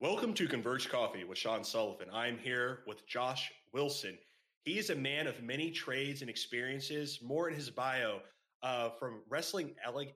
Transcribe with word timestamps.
Welcome 0.00 0.32
to 0.34 0.46
Converge 0.46 0.88
Coffee 0.88 1.24
with 1.24 1.38
Sean 1.38 1.64
Sullivan. 1.64 2.06
I'm 2.12 2.38
here 2.38 2.84
with 2.86 3.04
Josh 3.08 3.50
Wilson. 3.72 4.16
He 4.62 4.78
is 4.78 4.90
a 4.90 4.94
man 4.94 5.26
of 5.26 5.42
many 5.42 5.72
trades 5.72 6.20
and 6.20 6.30
experiences. 6.30 7.18
More 7.20 7.48
in 7.48 7.56
his 7.56 7.68
bio 7.68 8.20
uh, 8.62 8.90
from 8.90 9.22
wrestling 9.28 9.74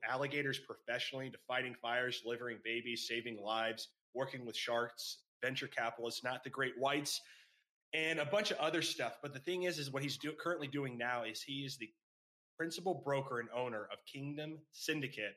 alligators 0.08 0.60
professionally 0.60 1.30
to 1.30 1.38
fighting 1.48 1.74
fires, 1.82 2.20
delivering 2.20 2.58
babies, 2.64 3.08
saving 3.08 3.42
lives, 3.42 3.88
working 4.14 4.46
with 4.46 4.56
sharks, 4.56 5.18
venture 5.42 5.66
capitalists, 5.66 6.22
not 6.22 6.44
the 6.44 6.50
great 6.50 6.78
whites, 6.78 7.20
and 7.92 8.20
a 8.20 8.24
bunch 8.24 8.52
of 8.52 8.58
other 8.58 8.82
stuff. 8.82 9.18
But 9.20 9.34
the 9.34 9.40
thing 9.40 9.64
is, 9.64 9.80
is 9.80 9.90
what 9.90 10.04
he's 10.04 10.16
do- 10.16 10.36
currently 10.40 10.68
doing 10.68 10.96
now 10.96 11.24
is 11.24 11.42
he 11.42 11.64
is 11.64 11.76
the 11.76 11.90
principal 12.56 13.02
broker 13.04 13.40
and 13.40 13.48
owner 13.52 13.88
of 13.92 13.98
Kingdom 14.06 14.58
Syndicate, 14.70 15.34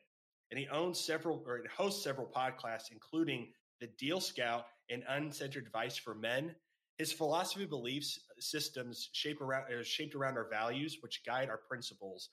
and 0.52 0.60
he 0.60 0.68
owns 0.68 1.00
several 1.00 1.42
or 1.48 1.64
hosts 1.76 2.04
several 2.04 2.28
podcasts, 2.28 2.92
including 2.92 3.48
the 3.80 3.88
Deal 3.98 4.20
Scout, 4.20 4.66
and 4.90 5.02
Uncensored 5.08 5.66
Advice 5.66 5.96
for 5.96 6.14
Men. 6.14 6.54
His 6.98 7.12
philosophy, 7.12 7.66
beliefs, 7.66 8.18
uh, 8.30 8.40
systems 8.40 9.10
shape 9.12 9.40
around, 9.40 9.70
are 9.72 9.84
shaped 9.84 10.14
around 10.14 10.36
our 10.36 10.48
values, 10.48 10.98
which 11.00 11.24
guide 11.26 11.50
our 11.50 11.58
principles 11.58 12.30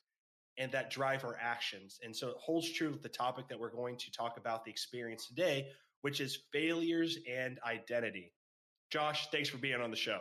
and 0.56 0.70
that 0.72 0.90
drive 0.90 1.24
our 1.24 1.36
actions. 1.40 1.98
And 2.02 2.14
so 2.14 2.28
it 2.28 2.36
holds 2.38 2.70
true 2.70 2.90
with 2.90 3.02
the 3.02 3.08
topic 3.08 3.48
that 3.48 3.58
we're 3.58 3.72
going 3.72 3.96
to 3.96 4.10
talk 4.12 4.36
about 4.36 4.64
the 4.64 4.70
experience 4.70 5.26
today, 5.26 5.68
which 6.02 6.20
is 6.20 6.38
failures 6.52 7.18
and 7.30 7.58
identity. 7.66 8.32
Josh, 8.90 9.28
thanks 9.30 9.48
for 9.48 9.58
being 9.58 9.80
on 9.80 9.90
the 9.90 9.96
show. 9.96 10.20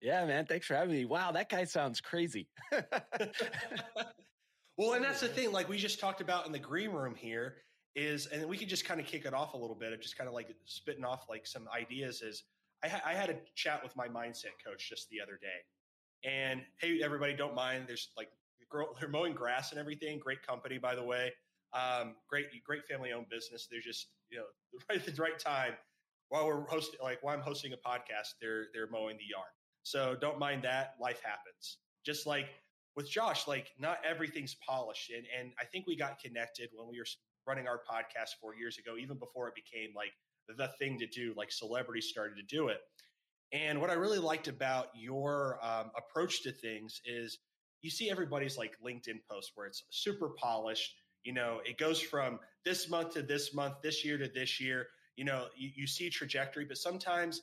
Yeah, 0.00 0.24
man. 0.26 0.46
Thanks 0.46 0.66
for 0.66 0.74
having 0.74 0.94
me. 0.94 1.04
Wow, 1.04 1.32
that 1.32 1.48
guy 1.48 1.64
sounds 1.64 2.00
crazy. 2.00 2.48
well, 4.76 4.92
and 4.92 5.04
that's 5.04 5.20
the 5.20 5.28
thing, 5.34 5.50
like 5.50 5.68
we 5.68 5.76
just 5.76 5.98
talked 5.98 6.20
about 6.20 6.46
in 6.46 6.52
the 6.52 6.58
green 6.58 6.90
room 6.90 7.16
here, 7.16 7.56
is, 7.94 8.26
and 8.26 8.46
we 8.48 8.56
could 8.56 8.68
just 8.68 8.84
kind 8.84 9.00
of 9.00 9.06
kick 9.06 9.24
it 9.24 9.34
off 9.34 9.54
a 9.54 9.56
little 9.56 9.76
bit 9.76 9.92
of 9.92 10.00
just 10.00 10.16
kind 10.16 10.28
of 10.28 10.34
like 10.34 10.48
spitting 10.64 11.04
off 11.04 11.26
like 11.28 11.46
some 11.46 11.68
ideas. 11.74 12.22
Is 12.22 12.44
I, 12.84 12.88
ha- 12.88 13.02
I 13.04 13.14
had 13.14 13.30
a 13.30 13.36
chat 13.54 13.82
with 13.82 13.96
my 13.96 14.08
mindset 14.08 14.54
coach 14.64 14.88
just 14.88 15.08
the 15.10 15.20
other 15.20 15.38
day, 15.40 16.28
and 16.28 16.62
hey, 16.80 17.00
everybody, 17.02 17.34
don't 17.34 17.54
mind. 17.54 17.84
There's 17.86 18.10
like 18.16 18.28
they're 19.00 19.08
mowing 19.08 19.34
grass 19.34 19.72
and 19.72 19.80
everything. 19.80 20.18
Great 20.18 20.46
company, 20.46 20.78
by 20.78 20.94
the 20.94 21.04
way. 21.04 21.32
Um, 21.74 22.14
great, 22.30 22.46
great 22.64 22.86
family 22.86 23.12
owned 23.12 23.28
business. 23.30 23.68
They're 23.70 23.80
just 23.80 24.08
you 24.30 24.38
know 24.38 24.44
right 24.90 25.06
at 25.06 25.14
the 25.14 25.22
right 25.22 25.38
time 25.38 25.74
while 26.28 26.46
we're 26.46 26.66
hosting, 26.66 27.00
like 27.02 27.22
while 27.22 27.34
I'm 27.34 27.42
hosting 27.42 27.72
a 27.72 27.76
podcast, 27.76 28.34
they're 28.40 28.66
they're 28.72 28.88
mowing 28.90 29.16
the 29.16 29.24
yard. 29.28 29.50
So 29.82 30.16
don't 30.20 30.38
mind 30.38 30.62
that. 30.64 30.94
Life 31.00 31.20
happens. 31.22 31.78
Just 32.04 32.26
like 32.26 32.48
with 32.96 33.10
Josh, 33.10 33.46
like 33.46 33.68
not 33.78 33.98
everything's 34.08 34.56
polished, 34.66 35.10
and 35.10 35.24
and 35.38 35.52
I 35.60 35.64
think 35.64 35.86
we 35.86 35.96
got 35.96 36.20
connected 36.20 36.70
when 36.74 36.88
we 36.90 36.98
were 36.98 37.06
running 37.48 37.66
our 37.66 37.80
podcast 37.90 38.36
four 38.40 38.54
years 38.54 38.78
ago, 38.78 38.96
even 39.00 39.18
before 39.18 39.48
it 39.48 39.54
became 39.54 39.90
like 39.96 40.12
the 40.56 40.68
thing 40.78 40.98
to 40.98 41.06
do, 41.06 41.34
like 41.36 41.50
celebrities 41.50 42.08
started 42.08 42.36
to 42.36 42.42
do 42.42 42.68
it. 42.68 42.78
And 43.52 43.80
what 43.80 43.90
I 43.90 43.94
really 43.94 44.18
liked 44.18 44.48
about 44.48 44.88
your 44.94 45.58
um, 45.62 45.90
approach 45.96 46.42
to 46.42 46.52
things 46.52 47.00
is 47.06 47.38
you 47.80 47.90
see 47.90 48.10
everybody's 48.10 48.58
like 48.58 48.76
LinkedIn 48.84 49.20
post 49.30 49.52
where 49.54 49.66
it's 49.66 49.84
super 49.90 50.30
polished. 50.38 50.94
You 51.24 51.32
know, 51.32 51.60
it 51.64 51.78
goes 51.78 52.00
from 52.00 52.38
this 52.64 52.90
month 52.90 53.14
to 53.14 53.22
this 53.22 53.54
month, 53.54 53.76
this 53.82 54.04
year 54.04 54.18
to 54.18 54.28
this 54.28 54.60
year. 54.60 54.88
You 55.16 55.24
know, 55.24 55.46
you, 55.56 55.70
you 55.74 55.86
see 55.86 56.10
trajectory, 56.10 56.64
but 56.64 56.76
sometimes 56.76 57.42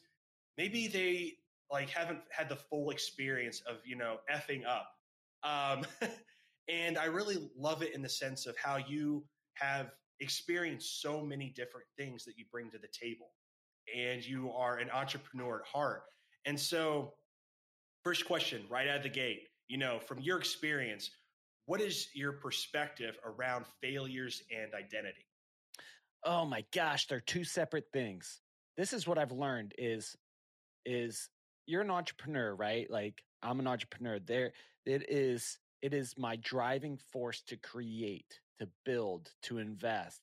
maybe 0.58 0.88
they 0.88 1.34
like 1.72 1.90
haven't 1.90 2.20
had 2.30 2.50
the 2.50 2.56
full 2.56 2.92
experience 2.92 3.62
of 3.68 3.78
you 3.86 3.96
know 3.96 4.18
effing 4.32 4.62
up. 4.66 4.88
Um, 5.44 5.86
and 6.70 6.98
I 6.98 7.06
really 7.06 7.50
love 7.58 7.82
it 7.82 7.94
in 7.94 8.02
the 8.02 8.10
sense 8.10 8.46
of 8.46 8.56
how 8.58 8.78
you 8.78 9.24
have 9.56 9.92
experienced 10.20 11.02
so 11.02 11.22
many 11.22 11.50
different 11.50 11.86
things 11.98 12.24
that 12.26 12.38
you 12.38 12.46
bring 12.52 12.70
to 12.72 12.78
the 12.78 12.88
table 12.88 13.32
and 13.96 14.26
you 14.26 14.52
are 14.52 14.78
an 14.78 14.90
entrepreneur 14.90 15.58
at 15.62 15.68
heart. 15.68 16.04
And 16.46 16.60
so, 16.60 17.14
first 18.04 18.26
question 18.26 18.64
right 18.70 18.88
out 18.88 18.98
of 18.98 19.04
the 19.04 19.10
gate, 19.10 19.48
you 19.68 19.78
know, 19.78 20.00
from 20.00 20.20
your 20.20 20.38
experience, 20.38 21.10
what 21.66 21.82
is 21.82 22.10
your 22.14 22.34
perspective 22.34 23.18
around 23.26 23.66
failures 23.82 24.44
and 24.56 24.74
identity? 24.74 25.26
Oh 26.24 26.46
my 26.46 26.64
gosh, 26.74 27.08
they're 27.08 27.20
two 27.20 27.44
separate 27.44 27.86
things. 27.94 28.42
This 28.78 28.94
is 28.94 29.08
what 29.08 29.18
I've 29.18 29.32
learned 29.32 29.74
is 29.78 30.16
is 30.86 31.30
you're 31.66 31.82
an 31.82 31.92
entrepreneur, 31.92 32.56
right? 32.56 32.90
Like 32.90 33.24
I'm 33.42 33.60
an 33.60 33.68
entrepreneur. 33.68 34.20
There 34.20 34.54
it 34.86 35.06
is 35.10 35.58
it 35.82 35.94
is 35.94 36.16
my 36.18 36.36
driving 36.38 36.98
force 37.12 37.42
to 37.48 37.58
create, 37.58 38.40
to 38.60 38.68
build, 38.86 39.32
to 39.44 39.58
invest, 39.58 40.22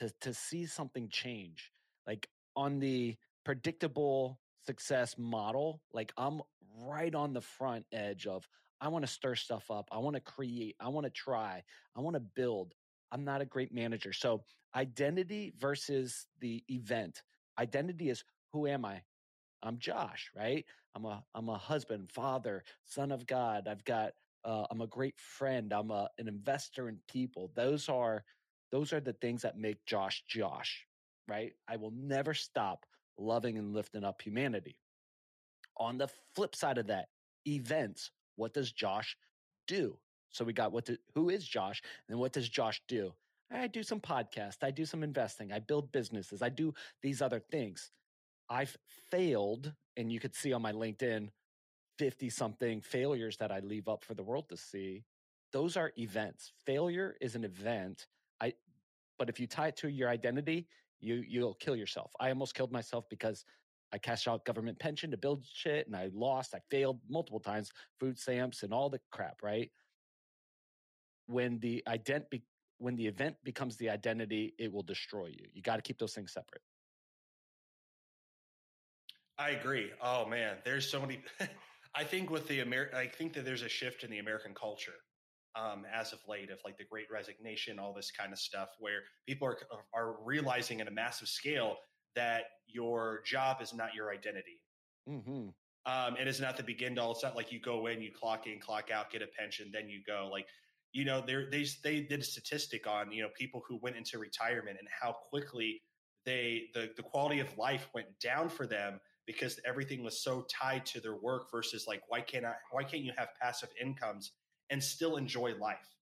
to, 0.00 0.12
to 0.20 0.34
see 0.34 0.66
something 0.66 1.08
change. 1.08 1.72
Like 2.06 2.28
on 2.56 2.80
the 2.80 3.16
predictable 3.44 4.38
success 4.66 5.16
model, 5.18 5.80
like 5.92 6.12
I'm 6.16 6.42
right 6.82 7.14
on 7.14 7.32
the 7.32 7.40
front 7.40 7.86
edge 7.92 8.26
of 8.26 8.46
I 8.80 8.88
want 8.88 9.04
to 9.04 9.10
stir 9.10 9.34
stuff 9.34 9.70
up. 9.70 9.88
I 9.92 9.98
want 9.98 10.16
to 10.16 10.20
create. 10.20 10.76
I 10.80 10.88
want 10.88 11.04
to 11.04 11.10
try. 11.10 11.62
I 11.96 12.00
want 12.00 12.14
to 12.14 12.20
build. 12.20 12.74
I'm 13.12 13.24
not 13.24 13.42
a 13.42 13.46
great 13.46 13.72
manager. 13.74 14.12
So 14.12 14.42
identity 14.74 15.52
versus 15.58 16.26
the 16.40 16.62
event. 16.68 17.22
Identity 17.58 18.08
is 18.08 18.24
who 18.52 18.66
am 18.66 18.84
I? 18.84 19.02
I'm 19.62 19.78
Josh, 19.78 20.30
right? 20.34 20.64
I'm 20.94 21.04
a 21.04 21.22
I'm 21.34 21.48
a 21.48 21.58
husband, 21.58 22.10
father, 22.10 22.64
son 22.86 23.12
of 23.12 23.26
God. 23.26 23.68
I've 23.68 23.84
got 23.84 24.12
uh, 24.44 24.64
I'm 24.70 24.80
a 24.80 24.86
great 24.86 25.18
friend. 25.18 25.72
I'm 25.72 25.90
a, 25.90 26.08
an 26.18 26.28
investor 26.28 26.88
in 26.88 26.98
people. 27.08 27.50
Those 27.54 27.88
are 27.88 28.24
those 28.72 28.92
are 28.92 29.00
the 29.00 29.14
things 29.14 29.42
that 29.42 29.58
make 29.58 29.84
Josh 29.86 30.22
Josh, 30.28 30.86
right? 31.28 31.52
I 31.68 31.76
will 31.76 31.92
never 31.96 32.34
stop 32.34 32.86
loving 33.18 33.58
and 33.58 33.74
lifting 33.74 34.04
up 34.04 34.22
humanity. 34.22 34.78
On 35.76 35.98
the 35.98 36.08
flip 36.34 36.54
side 36.54 36.78
of 36.78 36.86
that, 36.88 37.08
events. 37.46 38.10
What 38.36 38.54
does 38.54 38.72
Josh 38.72 39.16
do? 39.66 39.98
So 40.30 40.44
we 40.44 40.52
got 40.52 40.72
what 40.72 40.86
to, 40.86 40.98
who 41.14 41.28
is 41.30 41.46
Josh 41.46 41.82
and 42.08 42.18
what 42.18 42.32
does 42.32 42.48
Josh 42.48 42.80
do? 42.88 43.12
I 43.52 43.66
do 43.66 43.82
some 43.82 44.00
podcasts, 44.00 44.62
I 44.62 44.70
do 44.70 44.84
some 44.84 45.02
investing, 45.02 45.52
I 45.52 45.58
build 45.58 45.90
businesses, 45.90 46.40
I 46.40 46.50
do 46.50 46.72
these 47.02 47.20
other 47.20 47.40
things. 47.50 47.90
I've 48.48 48.76
failed, 49.10 49.72
and 49.96 50.12
you 50.12 50.20
could 50.20 50.36
see 50.36 50.52
on 50.52 50.62
my 50.62 50.72
LinkedIn 50.72 51.30
50 52.00 52.30
something 52.30 52.80
failures 52.80 53.36
that 53.36 53.52
I 53.52 53.58
leave 53.58 53.86
up 53.86 54.02
for 54.02 54.14
the 54.14 54.22
world 54.22 54.48
to 54.48 54.56
see. 54.56 55.04
Those 55.52 55.76
are 55.76 55.92
events. 55.98 56.50
Failure 56.64 57.14
is 57.20 57.34
an 57.34 57.44
event. 57.44 58.06
I 58.40 58.54
but 59.18 59.28
if 59.28 59.38
you 59.38 59.46
tie 59.46 59.68
it 59.68 59.76
to 59.76 59.88
your 59.88 60.08
identity, 60.08 60.66
you 60.98 61.16
you'll 61.28 61.56
kill 61.56 61.76
yourself. 61.76 62.10
I 62.18 62.30
almost 62.30 62.54
killed 62.54 62.72
myself 62.72 63.04
because 63.10 63.44
I 63.92 63.98
cashed 63.98 64.28
out 64.28 64.46
government 64.46 64.78
pension 64.78 65.10
to 65.10 65.18
build 65.18 65.44
shit 65.44 65.86
and 65.88 65.94
I 65.94 66.08
lost. 66.14 66.54
I 66.54 66.60
failed 66.70 67.00
multiple 67.06 67.38
times, 67.38 67.70
food 67.98 68.18
stamps 68.18 68.62
and 68.62 68.72
all 68.72 68.88
the 68.88 69.00
crap, 69.10 69.42
right? 69.42 69.70
When 71.26 71.58
the 71.58 71.82
ident 71.86 72.24
when 72.78 72.96
the 72.96 73.06
event 73.06 73.36
becomes 73.44 73.76
the 73.76 73.90
identity, 73.90 74.54
it 74.58 74.72
will 74.72 74.84
destroy 74.84 75.26
you. 75.26 75.44
You 75.52 75.60
got 75.60 75.76
to 75.76 75.82
keep 75.82 75.98
those 75.98 76.14
things 76.14 76.32
separate. 76.32 76.62
I 79.36 79.50
agree. 79.50 79.90
Oh 80.00 80.24
man, 80.24 80.56
there's 80.64 80.88
so 80.90 80.98
many 80.98 81.20
I 81.94 82.04
think 82.04 82.30
with 82.30 82.46
the 82.46 82.60
Amer, 82.60 82.90
I 82.94 83.06
think 83.06 83.32
that 83.34 83.44
there's 83.44 83.62
a 83.62 83.68
shift 83.68 84.04
in 84.04 84.10
the 84.10 84.18
American 84.18 84.54
culture 84.54 84.94
um, 85.56 85.84
as 85.92 86.12
of 86.12 86.20
late, 86.28 86.50
of 86.50 86.58
like 86.64 86.78
the 86.78 86.84
Great 86.84 87.06
Resignation, 87.12 87.78
all 87.78 87.92
this 87.92 88.10
kind 88.10 88.32
of 88.32 88.38
stuff, 88.38 88.68
where 88.78 89.00
people 89.26 89.48
are 89.48 89.58
are 89.94 90.16
realizing 90.24 90.80
at 90.80 90.88
a 90.88 90.90
massive 90.90 91.28
scale 91.28 91.76
that 92.14 92.42
your 92.66 93.22
job 93.26 93.60
is 93.60 93.74
not 93.74 93.94
your 93.94 94.12
identity. 94.12 94.62
Mm-hmm. 95.08 95.48
Um, 95.86 96.16
it 96.16 96.28
is 96.28 96.40
not 96.40 96.56
the 96.56 96.62
begin 96.62 96.98
all. 96.98 97.12
It's 97.12 97.22
not 97.22 97.36
like 97.36 97.50
you 97.50 97.60
go 97.60 97.86
in, 97.86 98.02
you 98.02 98.12
clock 98.12 98.46
in, 98.46 98.60
clock 98.60 98.90
out, 98.90 99.10
get 99.10 99.22
a 99.22 99.26
pension, 99.26 99.70
then 99.72 99.88
you 99.88 100.00
go. 100.06 100.28
Like, 100.30 100.46
you 100.92 101.04
know, 101.04 101.20
they 101.20 101.66
they 101.82 102.00
did 102.00 102.20
a 102.20 102.24
statistic 102.24 102.86
on 102.86 103.10
you 103.10 103.22
know 103.22 103.30
people 103.36 103.62
who 103.68 103.78
went 103.82 103.96
into 103.96 104.18
retirement 104.18 104.76
and 104.78 104.88
how 105.00 105.12
quickly 105.12 105.82
they 106.24 106.64
the 106.74 106.90
the 106.96 107.02
quality 107.02 107.40
of 107.40 107.56
life 107.58 107.88
went 107.94 108.06
down 108.20 108.48
for 108.48 108.66
them 108.66 109.00
because 109.32 109.60
everything 109.66 110.02
was 110.02 110.22
so 110.22 110.46
tied 110.50 110.84
to 110.86 111.00
their 111.00 111.16
work 111.16 111.50
versus 111.50 111.86
like 111.86 112.02
why 112.08 112.20
can't 112.20 112.44
I 112.44 112.54
why 112.70 112.82
can't 112.82 113.02
you 113.02 113.12
have 113.16 113.28
passive 113.40 113.70
incomes 113.80 114.32
and 114.70 114.82
still 114.82 115.16
enjoy 115.16 115.54
life? 115.58 115.96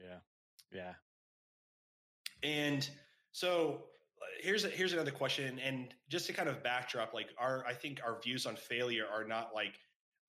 Yeah. 0.00 0.18
Yeah. 0.72 0.92
And 2.42 2.88
so 3.32 3.84
uh, 4.20 4.24
here's 4.42 4.64
a, 4.64 4.68
here's 4.68 4.92
another 4.92 5.10
question 5.10 5.58
and 5.58 5.94
just 6.08 6.26
to 6.26 6.32
kind 6.32 6.48
of 6.48 6.62
backdrop 6.62 7.14
like 7.14 7.28
our 7.38 7.64
I 7.66 7.74
think 7.74 8.00
our 8.04 8.20
views 8.20 8.46
on 8.46 8.56
failure 8.56 9.04
are 9.12 9.24
not 9.24 9.50
like 9.54 9.78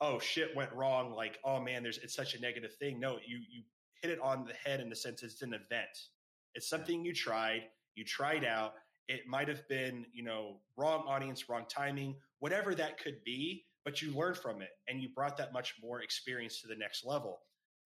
oh 0.02 0.20
shit 0.20 0.56
went 0.56 0.72
wrong 0.74 1.14
like 1.14 1.40
oh 1.44 1.60
man 1.60 1.84
there's 1.84 1.98
it's 2.00 2.16
such 2.16 2.36
a 2.36 2.42
negative 2.42 2.76
thing. 2.76 3.00
No, 3.00 3.18
you 3.26 3.38
you 3.38 3.64
hit 4.02 4.12
it 4.12 4.20
on 4.22 4.46
the 4.46 4.54
head 4.54 4.80
in 4.80 4.90
the 4.90 4.96
sense 4.96 5.24
it's 5.24 5.42
an 5.42 5.54
event. 5.54 6.10
It's 6.56 6.70
something 6.70 7.04
you 7.04 7.14
tried, 7.14 7.64
you 7.96 8.04
tried 8.04 8.46
out 8.46 8.74
it 9.08 9.28
might 9.28 9.48
have 9.48 9.68
been, 9.68 10.06
you 10.14 10.24
know, 10.24 10.58
wrong 10.78 11.04
audience, 11.08 11.50
wrong 11.50 11.66
timing, 11.70 12.16
whatever 12.40 12.74
that 12.76 12.98
could 12.98 13.24
be, 13.24 13.66
but 13.84 14.02
you 14.02 14.16
learned 14.16 14.38
from 14.38 14.62
it 14.62 14.70
and 14.88 15.02
you 15.02 15.10
brought 15.14 15.38
that 15.38 15.54
much 15.54 15.76
more 15.82 16.02
experience 16.02 16.62
to 16.62 16.68
the 16.68 16.76
next 16.76 17.06
level. 17.06 17.42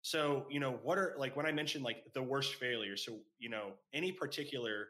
So, 0.01 0.45
you 0.49 0.59
know, 0.59 0.79
what 0.83 0.97
are 0.97 1.15
like 1.17 1.35
when 1.35 1.45
I 1.45 1.51
mentioned 1.51 1.83
like 1.83 2.03
the 2.13 2.23
worst 2.23 2.55
failures? 2.55 3.03
So, 3.05 3.19
you 3.39 3.49
know, 3.49 3.73
any 3.93 4.11
particular 4.11 4.89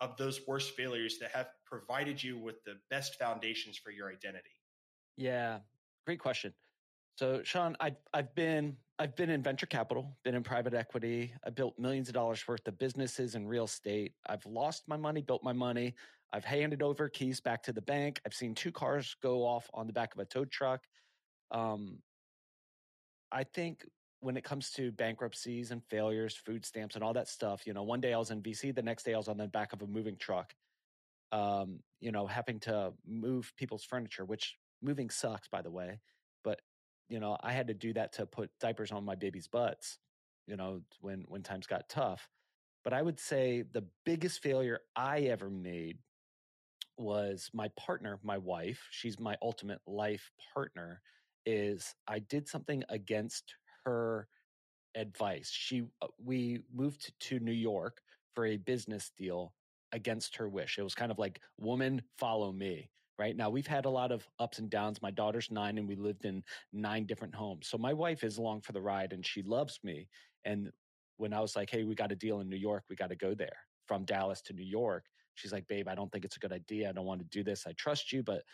of 0.00 0.16
those 0.16 0.40
worst 0.46 0.74
failures 0.74 1.18
that 1.20 1.30
have 1.30 1.48
provided 1.64 2.22
you 2.22 2.38
with 2.38 2.62
the 2.64 2.74
best 2.90 3.16
foundations 3.18 3.78
for 3.78 3.90
your 3.90 4.10
identity? 4.10 4.50
Yeah, 5.16 5.58
great 6.04 6.18
question. 6.18 6.52
So, 7.16 7.42
Sean, 7.44 7.76
I've 7.80 7.96
I've 8.12 8.34
been 8.34 8.76
I've 9.02 9.16
been 9.16 9.30
in 9.30 9.42
venture 9.42 9.66
capital, 9.66 10.16
been 10.22 10.36
in 10.36 10.44
private 10.44 10.74
equity. 10.74 11.34
I 11.44 11.50
built 11.50 11.76
millions 11.76 12.06
of 12.06 12.14
dollars 12.14 12.46
worth 12.46 12.68
of 12.68 12.78
businesses 12.78 13.34
in 13.34 13.48
real 13.48 13.64
estate. 13.64 14.12
I've 14.28 14.46
lost 14.46 14.84
my 14.86 14.96
money, 14.96 15.22
built 15.22 15.42
my 15.42 15.52
money. 15.52 15.96
I've 16.32 16.44
handed 16.44 16.84
over 16.84 17.08
keys 17.08 17.40
back 17.40 17.64
to 17.64 17.72
the 17.72 17.82
bank. 17.82 18.20
I've 18.24 18.32
seen 18.32 18.54
two 18.54 18.70
cars 18.70 19.16
go 19.20 19.44
off 19.44 19.68
on 19.74 19.88
the 19.88 19.92
back 19.92 20.14
of 20.14 20.20
a 20.20 20.24
tow 20.24 20.44
truck. 20.44 20.84
Um, 21.50 21.98
I 23.32 23.42
think 23.42 23.84
when 24.20 24.36
it 24.36 24.44
comes 24.44 24.70
to 24.74 24.92
bankruptcies 24.92 25.72
and 25.72 25.82
failures, 25.90 26.36
food 26.36 26.64
stamps, 26.64 26.94
and 26.94 27.02
all 27.02 27.14
that 27.14 27.26
stuff, 27.26 27.66
you 27.66 27.74
know, 27.74 27.82
one 27.82 28.00
day 28.00 28.12
I 28.12 28.18
was 28.18 28.30
in 28.30 28.40
VC, 28.40 28.72
the 28.72 28.82
next 28.82 29.02
day 29.02 29.14
I 29.14 29.16
was 29.16 29.26
on 29.26 29.36
the 29.36 29.48
back 29.48 29.72
of 29.72 29.82
a 29.82 29.86
moving 29.88 30.16
truck, 30.16 30.54
um, 31.32 31.80
you 31.98 32.12
know, 32.12 32.28
having 32.28 32.60
to 32.60 32.92
move 33.04 33.52
people's 33.56 33.82
furniture, 33.82 34.24
which 34.24 34.58
moving 34.80 35.10
sucks, 35.10 35.48
by 35.48 35.60
the 35.60 35.72
way. 35.72 35.98
You 37.12 37.20
know, 37.20 37.36
I 37.42 37.52
had 37.52 37.66
to 37.66 37.74
do 37.74 37.92
that 37.92 38.14
to 38.14 38.24
put 38.24 38.48
diapers 38.58 38.90
on 38.90 39.04
my 39.04 39.14
baby's 39.14 39.46
butts, 39.46 39.98
you 40.46 40.56
know, 40.56 40.80
when, 41.02 41.26
when 41.28 41.42
times 41.42 41.66
got 41.66 41.86
tough. 41.90 42.26
But 42.84 42.94
I 42.94 43.02
would 43.02 43.20
say 43.20 43.64
the 43.70 43.84
biggest 44.06 44.42
failure 44.42 44.80
I 44.96 45.20
ever 45.24 45.50
made 45.50 45.98
was 46.96 47.50
my 47.52 47.68
partner, 47.76 48.18
my 48.22 48.38
wife. 48.38 48.80
She's 48.90 49.20
my 49.20 49.36
ultimate 49.42 49.80
life 49.86 50.30
partner. 50.54 51.02
Is 51.44 51.94
I 52.08 52.20
did 52.20 52.48
something 52.48 52.82
against 52.88 53.56
her 53.84 54.26
advice. 54.94 55.50
She 55.52 55.82
uh, 56.00 56.06
we 56.16 56.60
moved 56.72 57.12
to 57.28 57.40
New 57.40 57.52
York 57.52 58.00
for 58.34 58.46
a 58.46 58.56
business 58.56 59.12
deal 59.18 59.52
against 59.92 60.36
her 60.36 60.48
wish. 60.48 60.78
It 60.78 60.82
was 60.82 60.94
kind 60.94 61.12
of 61.12 61.18
like 61.18 61.42
woman 61.58 62.00
follow 62.16 62.52
me. 62.52 62.88
Right 63.18 63.36
now, 63.36 63.50
we've 63.50 63.66
had 63.66 63.84
a 63.84 63.90
lot 63.90 64.10
of 64.10 64.28
ups 64.38 64.58
and 64.58 64.70
downs. 64.70 65.02
My 65.02 65.10
daughter's 65.10 65.50
nine, 65.50 65.78
and 65.78 65.86
we 65.88 65.96
lived 65.96 66.24
in 66.24 66.44
nine 66.72 67.06
different 67.06 67.34
homes. 67.34 67.68
So 67.68 67.78
my 67.78 67.92
wife 67.92 68.24
is 68.24 68.38
along 68.38 68.62
for 68.62 68.72
the 68.72 68.82
ride, 68.82 69.12
and 69.12 69.24
she 69.24 69.42
loves 69.42 69.78
me. 69.84 70.08
And 70.44 70.72
when 71.16 71.32
I 71.32 71.40
was 71.40 71.54
like, 71.54 71.70
"Hey, 71.70 71.84
we 71.84 71.94
got 71.94 72.12
a 72.12 72.16
deal 72.16 72.40
in 72.40 72.48
New 72.48 72.56
York. 72.56 72.84
We 72.88 72.96
got 72.96 73.08
to 73.08 73.16
go 73.16 73.34
there 73.34 73.66
from 73.86 74.04
Dallas 74.04 74.42
to 74.42 74.54
New 74.54 74.64
York," 74.64 75.06
she's 75.34 75.52
like, 75.52 75.68
"Babe, 75.68 75.88
I 75.88 75.94
don't 75.94 76.10
think 76.10 76.24
it's 76.24 76.36
a 76.36 76.40
good 76.40 76.52
idea. 76.52 76.88
I 76.88 76.92
don't 76.92 77.06
want 77.06 77.20
to 77.20 77.26
do 77.26 77.44
this. 77.44 77.66
I 77.66 77.72
trust 77.74 78.12
you, 78.12 78.22
but 78.22 78.44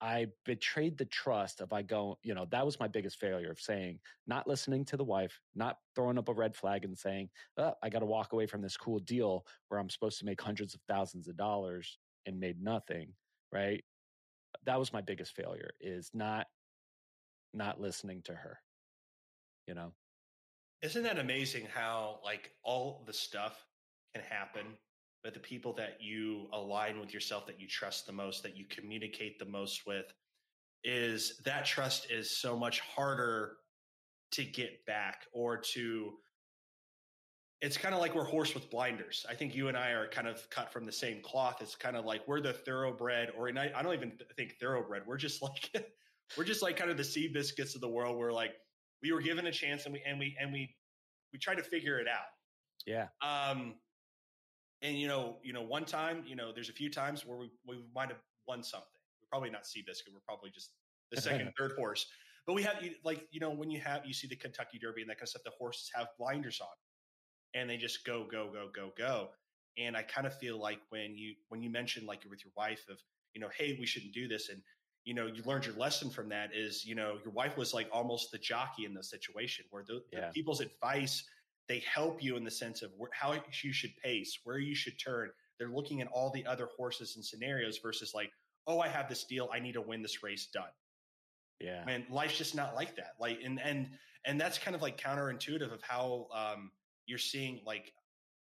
I 0.00 0.26
betrayed 0.44 0.98
the 0.98 1.06
trust 1.06 1.60
of 1.60 1.72
I 1.72 1.82
go, 1.82 2.18
you 2.22 2.34
know, 2.34 2.44
that 2.46 2.64
was 2.66 2.78
my 2.78 2.88
biggest 2.88 3.18
failure 3.18 3.50
of 3.50 3.60
saying, 3.60 4.00
not 4.26 4.46
listening 4.46 4.84
to 4.86 4.96
the 4.96 5.04
wife, 5.04 5.40
not 5.54 5.78
throwing 5.94 6.18
up 6.18 6.28
a 6.28 6.34
red 6.34 6.54
flag 6.54 6.84
and 6.84 6.98
saying, 6.98 7.30
oh, 7.56 7.74
I 7.82 7.88
got 7.88 8.00
to 8.00 8.06
walk 8.06 8.32
away 8.32 8.46
from 8.46 8.60
this 8.60 8.76
cool 8.76 8.98
deal 8.98 9.46
where 9.68 9.80
I'm 9.80 9.88
supposed 9.88 10.18
to 10.18 10.26
make 10.26 10.40
hundreds 10.40 10.74
of 10.74 10.82
thousands 10.82 11.28
of 11.28 11.36
dollars 11.36 11.98
and 12.26 12.38
made 12.40 12.60
nothing. 12.60 13.14
Right. 13.52 13.84
That 14.64 14.78
was 14.78 14.92
my 14.92 15.00
biggest 15.00 15.34
failure 15.34 15.70
is 15.80 16.10
not, 16.14 16.46
not 17.52 17.80
listening 17.80 18.22
to 18.22 18.34
her, 18.34 18.58
you 19.66 19.74
know? 19.74 19.92
Isn't 20.82 21.02
that 21.02 21.18
amazing 21.18 21.66
how 21.72 22.20
like 22.24 22.50
all 22.62 23.02
the 23.06 23.12
stuff 23.12 23.66
can 24.14 24.22
happen 24.24 24.76
but 25.24 25.32
the 25.32 25.40
people 25.40 25.72
that 25.72 25.96
you 26.00 26.46
align 26.52 27.00
with 27.00 27.14
yourself 27.14 27.46
that 27.46 27.58
you 27.58 27.66
trust 27.66 28.06
the 28.06 28.12
most 28.12 28.42
that 28.42 28.56
you 28.56 28.66
communicate 28.66 29.38
the 29.38 29.46
most 29.46 29.86
with 29.86 30.12
is 30.84 31.38
that 31.46 31.64
trust 31.64 32.10
is 32.10 32.30
so 32.30 32.56
much 32.56 32.80
harder 32.80 33.56
to 34.32 34.44
get 34.44 34.84
back 34.84 35.22
or 35.32 35.56
to 35.56 36.12
it's 37.60 37.76
kind 37.76 37.94
of 37.94 38.00
like 38.00 38.14
we're 38.14 38.24
horse 38.24 38.54
with 38.54 38.70
blinders. 38.70 39.24
I 39.28 39.34
think 39.34 39.54
you 39.54 39.68
and 39.68 39.76
I 39.76 39.90
are 39.90 40.08
kind 40.08 40.28
of 40.28 40.48
cut 40.50 40.72
from 40.72 40.84
the 40.84 40.92
same 40.92 41.22
cloth. 41.22 41.58
It's 41.60 41.74
kind 41.74 41.96
of 41.96 42.04
like 42.04 42.26
we're 42.26 42.40
the 42.40 42.52
thoroughbred, 42.52 43.30
or 43.36 43.48
I, 43.48 43.70
I 43.74 43.82
don't 43.82 43.94
even 43.94 44.12
think 44.36 44.56
thoroughbred. 44.60 45.02
We're 45.06 45.16
just 45.16 45.42
like 45.42 45.70
we're 46.36 46.44
just 46.44 46.62
like 46.62 46.76
kind 46.76 46.90
of 46.90 46.96
the 46.96 47.02
Seabiscuits 47.02 47.74
of 47.74 47.80
the 47.80 47.88
world. 47.88 48.16
We're 48.18 48.32
like 48.32 48.52
we 49.02 49.12
were 49.12 49.20
given 49.20 49.46
a 49.46 49.52
chance 49.52 49.84
and 49.84 49.92
we 49.92 50.02
and 50.06 50.18
we 50.18 50.36
and 50.40 50.52
we 50.52 50.74
we 51.32 51.38
try 51.38 51.54
to 51.54 51.62
figure 51.62 51.98
it 51.98 52.06
out. 52.08 52.26
Yeah. 52.86 53.06
Um, 53.22 53.74
and 54.82 54.98
you 54.98 55.08
know, 55.08 55.38
you 55.42 55.52
know, 55.52 55.62
one 55.62 55.84
time, 55.84 56.22
you 56.26 56.36
know, 56.36 56.52
there's 56.52 56.68
a 56.68 56.74
few 56.74 56.90
times 56.90 57.24
where 57.24 57.38
we, 57.38 57.50
we 57.66 57.82
might 57.94 58.08
have 58.08 58.20
won 58.46 58.62
something. 58.62 58.86
We're 59.20 59.28
probably 59.30 59.50
not 59.50 59.64
Seabiscuit. 59.64 60.12
We're 60.12 60.20
probably 60.26 60.50
just 60.50 60.70
the 61.10 61.20
second, 61.20 61.52
third 61.58 61.72
horse. 61.76 62.06
But 62.46 62.54
we 62.54 62.62
have 62.62 62.76
like, 63.04 63.26
you 63.30 63.40
know, 63.40 63.50
when 63.50 63.70
you 63.70 63.80
have 63.80 64.02
you 64.04 64.12
see 64.12 64.26
the 64.26 64.36
Kentucky 64.36 64.78
Derby 64.78 65.00
and 65.00 65.10
that 65.10 65.16
kind 65.16 65.22
of 65.22 65.30
stuff, 65.30 65.42
the 65.44 65.52
horses 65.58 65.90
have 65.94 66.08
blinders 66.18 66.60
on, 66.60 66.68
and 67.54 67.68
they 67.68 67.76
just 67.76 68.04
go, 68.04 68.26
go, 68.30 68.50
go, 68.52 68.68
go, 68.74 68.92
go. 68.96 69.28
And 69.78 69.96
I 69.96 70.02
kind 70.02 70.26
of 70.26 70.36
feel 70.38 70.58
like 70.58 70.80
when 70.90 71.16
you 71.16 71.34
when 71.48 71.62
you 71.62 71.70
mentioned 71.70 72.06
like 72.06 72.24
you're 72.24 72.30
with 72.30 72.44
your 72.44 72.52
wife 72.56 72.84
of, 72.88 72.98
you 73.34 73.40
know, 73.40 73.48
hey, 73.56 73.76
we 73.78 73.86
shouldn't 73.86 74.12
do 74.12 74.28
this, 74.28 74.48
and 74.48 74.60
you 75.04 75.14
know, 75.14 75.26
you 75.26 75.42
learned 75.44 75.66
your 75.66 75.74
lesson 75.76 76.10
from 76.10 76.28
that 76.30 76.50
is, 76.54 76.84
you 76.84 76.94
know, 76.94 77.18
your 77.24 77.32
wife 77.32 77.56
was 77.56 77.74
like 77.74 77.88
almost 77.92 78.32
the 78.32 78.38
jockey 78.38 78.86
in 78.86 78.94
the 78.94 79.02
situation 79.02 79.64
where 79.70 79.84
the, 79.86 80.02
yeah. 80.12 80.20
the 80.20 80.32
people's 80.32 80.60
advice 80.60 81.24
they 81.68 81.82
help 81.90 82.22
you 82.22 82.36
in 82.36 82.44
the 82.44 82.50
sense 82.50 82.82
of 82.82 82.90
where, 82.96 83.10
how 83.12 83.34
you 83.62 83.72
should 83.72 83.96
pace, 84.02 84.38
where 84.44 84.58
you 84.58 84.74
should 84.74 84.98
turn. 84.98 85.30
They're 85.58 85.68
looking 85.68 86.00
at 86.00 86.08
all 86.08 86.30
the 86.30 86.44
other 86.46 86.68
horses 86.76 87.16
and 87.16 87.24
scenarios 87.24 87.78
versus 87.82 88.12
like, 88.14 88.30
oh, 88.66 88.80
I 88.80 88.88
have 88.88 89.08
this 89.08 89.24
deal. 89.24 89.48
I 89.52 89.60
need 89.60 89.72
to 89.72 89.80
win 89.80 90.02
this 90.02 90.22
race 90.22 90.48
done. 90.52 90.64
Yeah. 91.60 91.84
and 91.88 92.04
life's 92.10 92.36
just 92.36 92.54
not 92.54 92.74
like 92.74 92.96
that. 92.96 93.12
Like, 93.18 93.38
and, 93.42 93.60
and, 93.60 93.88
and 94.26 94.38
that's 94.38 94.58
kind 94.58 94.74
of 94.74 94.82
like 94.82 95.00
counterintuitive 95.00 95.72
of 95.72 95.80
how, 95.82 96.26
um, 96.34 96.70
you're 97.06 97.18
seeing 97.18 97.60
like 97.66 97.92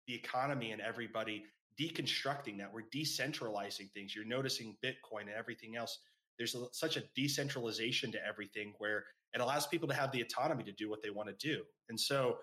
the 0.07 0.15
economy 0.15 0.73
and 0.73 0.81
everybody 0.81 1.45
deconstructing 1.81 2.59
that. 2.59 2.73
We're 2.73 2.83
decentralizing 2.95 3.91
things. 3.93 4.15
You're 4.15 4.25
noticing 4.25 4.77
Bitcoin 4.85 5.23
and 5.23 5.35
everything 5.37 5.77
else. 5.77 5.99
There's 6.39 6.55
a, 6.55 6.67
such 6.73 6.97
a 6.97 7.03
decentralization 7.17 8.13
to 8.13 8.19
everything 8.27 8.75
where 8.79 9.05
it 9.33 9.41
allows 9.41 9.67
people 9.67 9.89
to 9.89 9.95
have 9.95 10.13
the 10.13 10.21
autonomy 10.21 10.65
to 10.65 10.73
do 10.73 10.89
what 10.89 11.03
they 11.03 11.11
want 11.11 11.29
to 11.29 11.35
do. 11.35 11.63
And 11.89 11.99
so, 11.99 12.39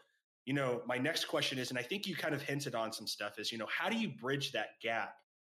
you 0.45 0.53
know, 0.53 0.81
my 0.85 0.97
next 0.97 1.25
question 1.25 1.59
is, 1.59 1.69
and 1.69 1.79
I 1.79 1.83
think 1.83 2.07
you 2.07 2.15
kind 2.15 2.33
of 2.33 2.41
hinted 2.41 2.75
on 2.75 2.91
some 2.91 3.07
stuff 3.07 3.39
is, 3.39 3.51
you 3.51 3.57
know, 3.57 3.67
how 3.67 3.89
do 3.89 3.97
you 3.97 4.09
bridge 4.09 4.51
that 4.51 4.79
gap 4.81 5.13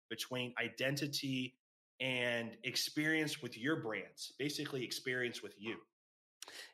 between 0.09 0.53
identity 0.63 1.55
and 1.99 2.51
experience 2.63 3.41
with 3.41 3.57
your 3.57 3.77
brands, 3.81 4.33
basically 4.39 4.83
experience 4.83 5.43
with 5.43 5.53
you? 5.59 5.77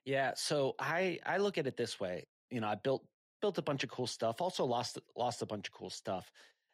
Yeah. 0.06 0.34
So 0.36 0.76
I, 0.80 1.20
I 1.26 1.38
look 1.38 1.58
at 1.58 1.66
it 1.66 1.76
this 1.76 2.00
way, 2.00 2.28
you 2.52 2.62
know, 2.62 2.68
I 2.68 2.76
built, 2.76 3.04
built 3.44 3.58
a 3.58 3.62
bunch 3.62 3.84
of 3.84 3.90
cool 3.90 4.08
stuff, 4.08 4.40
also 4.40 4.64
lost, 4.64 4.98
lost 5.18 5.42
a 5.42 5.46
bunch 5.46 5.68
of 5.68 5.74
cool 5.74 5.90
stuff. 5.90 6.32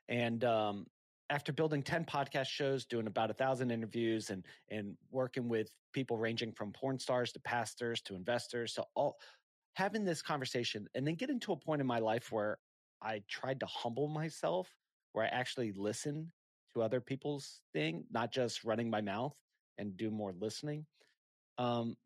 And, 0.08 0.44
um, 0.44 0.86
after 1.32 1.52
building 1.52 1.82
10 1.82 2.06
podcast 2.06 2.46
shows, 2.46 2.86
doing 2.86 3.08
about 3.08 3.32
a 3.32 3.34
thousand 3.34 3.72
interviews 3.72 4.30
and, 4.30 4.46
and 4.70 4.96
working 5.10 5.50
with 5.50 5.72
people 5.94 6.20
ranging 6.20 6.52
from 6.52 6.72
porn 6.72 7.00
stars 7.00 7.32
to 7.32 7.40
pastors 7.40 8.02
to 8.02 8.14
investors 8.16 8.74
to 8.74 8.84
all, 8.96 9.18
having 9.74 10.06
this 10.06 10.22
conversation 10.22 10.88
and 10.94 11.08
then 11.08 11.16
getting 11.16 11.40
to 11.40 11.54
a 11.54 11.56
point 11.56 11.82
in 11.82 11.88
my 11.88 11.98
life 11.98 12.32
where 12.32 12.60
I 13.02 13.24
tried 13.28 13.60
to 13.62 13.66
humble 13.66 14.08
myself, 14.08 14.70
where 15.14 15.26
I 15.26 15.30
actually 15.30 15.72
listen 15.72 16.32
to 16.74 16.84
other 16.84 17.02
people's 17.02 17.62
thing, 17.74 18.06
not 18.12 18.32
just 18.32 18.64
running 18.64 18.92
my 18.92 19.02
mouth 19.02 19.34
and 19.80 19.98
do 19.98 20.12
more 20.12 20.34
listening. 20.40 20.86
Um, 21.58 21.98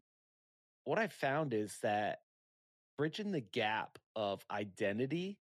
what 0.86 1.00
I 1.00 1.08
found 1.08 1.54
is 1.54 1.78
that 1.84 2.20
bridging 2.98 3.32
the 3.32 3.42
gap 3.42 3.98
of 4.16 4.46
identity 4.52 5.40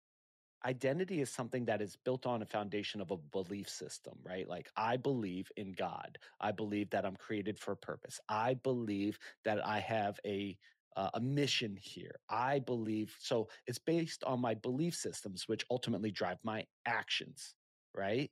identity 0.66 1.22
is 1.22 1.30
something 1.30 1.66
that 1.66 1.82
is 1.82 1.96
built 1.96 2.26
on 2.26 2.42
a 2.42 2.46
foundation 2.46 3.02
of 3.02 3.12
a 3.12 3.18
belief 3.18 3.70
system, 3.70 4.14
right? 4.24 4.48
Like, 4.48 4.70
I 4.76 4.98
believe 4.98 5.52
in 5.58 5.72
God. 5.74 6.18
I 6.40 6.52
believe 6.52 6.90
that 6.90 7.06
I'm 7.06 7.16
created 7.16 7.58
for 7.60 7.72
a 7.74 7.78
purpose. 7.78 8.20
I 8.28 8.56
believe 8.56 9.18
that 9.46 9.66
I 9.66 9.80
have 9.80 10.20
a 10.26 10.58
uh, 10.98 11.10
a 11.14 11.20
mission 11.22 11.78
here. 11.80 12.16
I 12.30 12.60
believe 12.60 13.16
so. 13.22 13.48
It's 13.68 13.78
based 13.78 14.24
on 14.26 14.42
my 14.42 14.56
belief 14.56 14.96
systems, 14.96 15.48
which 15.48 15.64
ultimately 15.72 16.12
drive 16.12 16.40
my 16.44 16.66
actions, 16.86 17.54
right? 17.96 18.30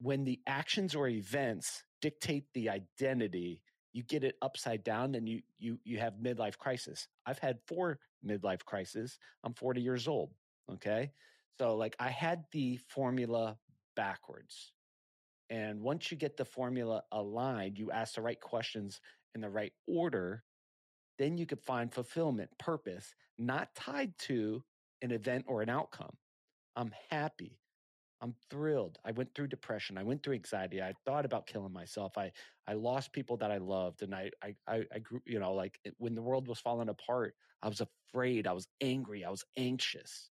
When 0.00 0.24
the 0.24 0.40
actions 0.46 0.94
or 0.94 1.08
events 1.08 1.84
dictate 2.02 2.44
the 2.52 2.68
identity, 2.68 3.62
you 3.92 4.02
get 4.02 4.24
it 4.24 4.36
upside 4.42 4.84
down 4.84 5.14
and 5.14 5.28
you 5.28 5.40
you 5.58 5.78
you 5.84 5.98
have 5.98 6.14
midlife 6.22 6.58
crisis. 6.58 7.08
I've 7.26 7.38
had 7.38 7.58
four 7.66 8.00
midlife 8.26 8.64
crisis. 8.64 9.18
I'm 9.44 9.54
40 9.54 9.80
years 9.80 10.08
old. 10.08 10.30
Okay. 10.72 11.12
So 11.58 11.76
like 11.76 11.96
I 11.98 12.10
had 12.10 12.44
the 12.52 12.78
formula 12.88 13.56
backwards. 13.96 14.72
And 15.50 15.80
once 15.80 16.10
you 16.10 16.16
get 16.16 16.36
the 16.36 16.44
formula 16.44 17.02
aligned, 17.10 17.78
you 17.78 17.90
ask 17.90 18.14
the 18.14 18.22
right 18.22 18.40
questions 18.40 19.00
in 19.34 19.40
the 19.40 19.48
right 19.48 19.72
order, 19.86 20.44
then 21.18 21.38
you 21.38 21.46
could 21.46 21.62
find 21.62 21.92
fulfillment, 21.92 22.50
purpose, 22.58 23.14
not 23.38 23.74
tied 23.74 24.12
to 24.18 24.62
an 25.02 25.10
event 25.10 25.46
or 25.48 25.62
an 25.62 25.68
outcome. 25.68 26.16
I'm 26.76 26.92
happy. 27.10 27.58
I'm 28.20 28.34
thrilled. 28.50 28.98
I 29.04 29.12
went 29.12 29.34
through 29.34 29.46
depression. 29.46 29.96
I 29.96 30.02
went 30.02 30.22
through 30.22 30.34
anxiety. 30.34 30.82
I 30.82 30.92
thought 31.04 31.24
about 31.24 31.46
killing 31.46 31.72
myself. 31.72 32.18
I, 32.18 32.32
I 32.66 32.72
lost 32.72 33.12
people 33.12 33.36
that 33.36 33.50
I 33.50 33.58
loved. 33.58 34.02
And 34.02 34.14
I, 34.14 34.30
I, 34.42 34.84
I, 34.92 34.98
grew, 34.98 35.20
you 35.24 35.38
know, 35.38 35.52
like 35.52 35.78
when 35.98 36.14
the 36.14 36.22
world 36.22 36.48
was 36.48 36.58
falling 36.58 36.88
apart, 36.88 37.34
I 37.62 37.68
was 37.68 37.80
afraid. 37.80 38.46
I 38.46 38.52
was 38.52 38.66
angry. 38.80 39.24
I 39.24 39.30
was 39.30 39.44
anxious, 39.56 40.30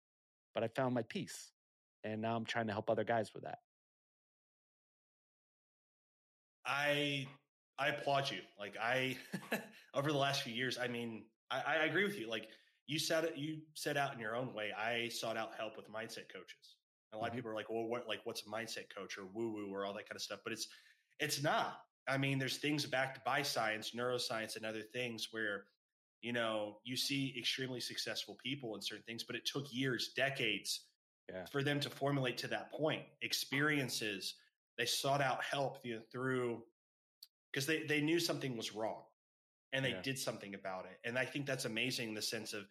but 0.53 0.63
I 0.63 0.69
found 0.69 0.93
my 0.93 1.03
peace. 1.03 1.51
And 2.05 2.21
now 2.21 2.35
I'm 2.35 2.45
trying 2.45 2.67
to 2.67 2.73
help 2.73 2.89
other 2.89 3.03
guys 3.03 3.33
with 3.33 3.43
that. 3.43 3.59
I 6.65 7.27
I 7.77 7.89
applaud 7.89 8.31
you. 8.31 8.39
Like 8.57 8.77
I 8.81 9.17
over 9.93 10.11
the 10.11 10.17
last 10.17 10.43
few 10.43 10.53
years, 10.53 10.77
I 10.77 10.87
mean, 10.87 11.23
I, 11.51 11.61
I 11.67 11.75
agree 11.85 12.03
with 12.03 12.17
you. 12.17 12.29
Like 12.29 12.47
you 12.87 12.99
said 12.99 13.25
it, 13.25 13.37
you 13.37 13.59
set 13.73 13.97
out 13.97 14.13
in 14.13 14.19
your 14.19 14.35
own 14.35 14.53
way. 14.53 14.71
I 14.77 15.09
sought 15.09 15.37
out 15.37 15.51
help 15.57 15.75
with 15.75 15.91
mindset 15.91 16.31
coaches. 16.31 16.77
And 17.13 17.19
a 17.19 17.21
lot 17.21 17.29
mm-hmm. 17.29 17.33
of 17.33 17.35
people 17.37 17.51
are 17.51 17.55
like, 17.55 17.69
well, 17.69 17.85
what 17.85 18.07
like 18.07 18.21
what's 18.23 18.41
a 18.41 18.45
mindset 18.45 18.93
coach 18.95 19.17
or 19.17 19.25
woo 19.33 19.53
woo 19.53 19.69
or 19.71 19.85
all 19.85 19.93
that 19.93 20.09
kind 20.09 20.15
of 20.15 20.21
stuff. 20.21 20.39
But 20.43 20.53
it's 20.53 20.67
it's 21.19 21.43
not. 21.43 21.77
I 22.07 22.17
mean, 22.17 22.39
there's 22.39 22.57
things 22.57 22.85
backed 22.85 23.23
by 23.23 23.43
science, 23.43 23.91
neuroscience, 23.95 24.57
and 24.57 24.65
other 24.65 24.81
things 24.81 25.29
where, 25.31 25.65
you 26.21 26.33
know, 26.33 26.79
you 26.83 26.97
see 26.97 27.33
extremely 27.37 27.79
successful 27.79 28.37
people 28.43 28.75
in 28.75 28.81
certain 28.81 29.03
things, 29.03 29.23
but 29.23 29.35
it 29.35 29.45
took 29.45 29.71
years, 29.71 30.11
decades 30.17 30.87
yeah. 31.31 31.45
for 31.45 31.63
them 31.63 31.79
to 31.79 31.89
formulate 31.89 32.37
to 32.39 32.47
that 32.47 32.73
point. 32.73 33.03
Experiences, 33.21 34.35
they 34.77 34.85
sought 34.85 35.21
out 35.21 35.41
help 35.43 35.77
you 35.83 35.95
know, 35.95 36.01
through 36.11 36.63
because 37.51 37.65
they, 37.65 37.83
they 37.83 38.01
knew 38.01 38.19
something 38.19 38.57
was 38.57 38.75
wrong 38.75 39.03
and 39.71 39.85
they 39.85 39.91
yeah. 39.91 40.01
did 40.01 40.19
something 40.19 40.55
about 40.55 40.85
it. 40.85 40.99
And 41.07 41.17
I 41.17 41.23
think 41.23 41.45
that's 41.45 41.65
amazing 41.65 42.09
in 42.09 42.15
the 42.15 42.21
sense 42.21 42.51
of 42.53 42.65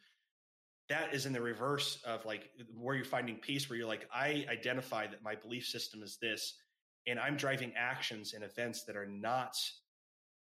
that 0.93 1.15
is 1.15 1.25
in 1.25 1.33
the 1.33 1.41
reverse 1.41 1.99
of 2.05 2.23
like 2.27 2.51
where 2.77 2.95
you're 2.95 3.05
finding 3.05 3.37
peace, 3.37 3.71
where 3.71 3.79
you're 3.79 3.89
like, 3.89 4.07
I 4.15 4.45
identify 4.51 5.07
that 5.07 5.23
my 5.23 5.35
belief 5.35 5.65
system 5.67 6.03
is 6.03 6.19
this, 6.21 6.59
and 7.07 7.19
I'm 7.19 7.35
driving 7.35 7.73
actions 7.75 8.35
and 8.35 8.45
events 8.45 8.85
that 8.85 8.95
are 8.95 9.07
not 9.07 9.57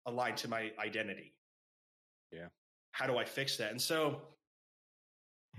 aligned 0.06 0.36
to 0.38 0.48
my 0.48 0.70
identity. 0.78 1.34
Yeah. 2.30 2.46
How 2.92 3.08
do 3.08 3.18
I 3.18 3.24
fix 3.24 3.56
that? 3.56 3.72
And 3.72 3.82
so, 3.82 4.20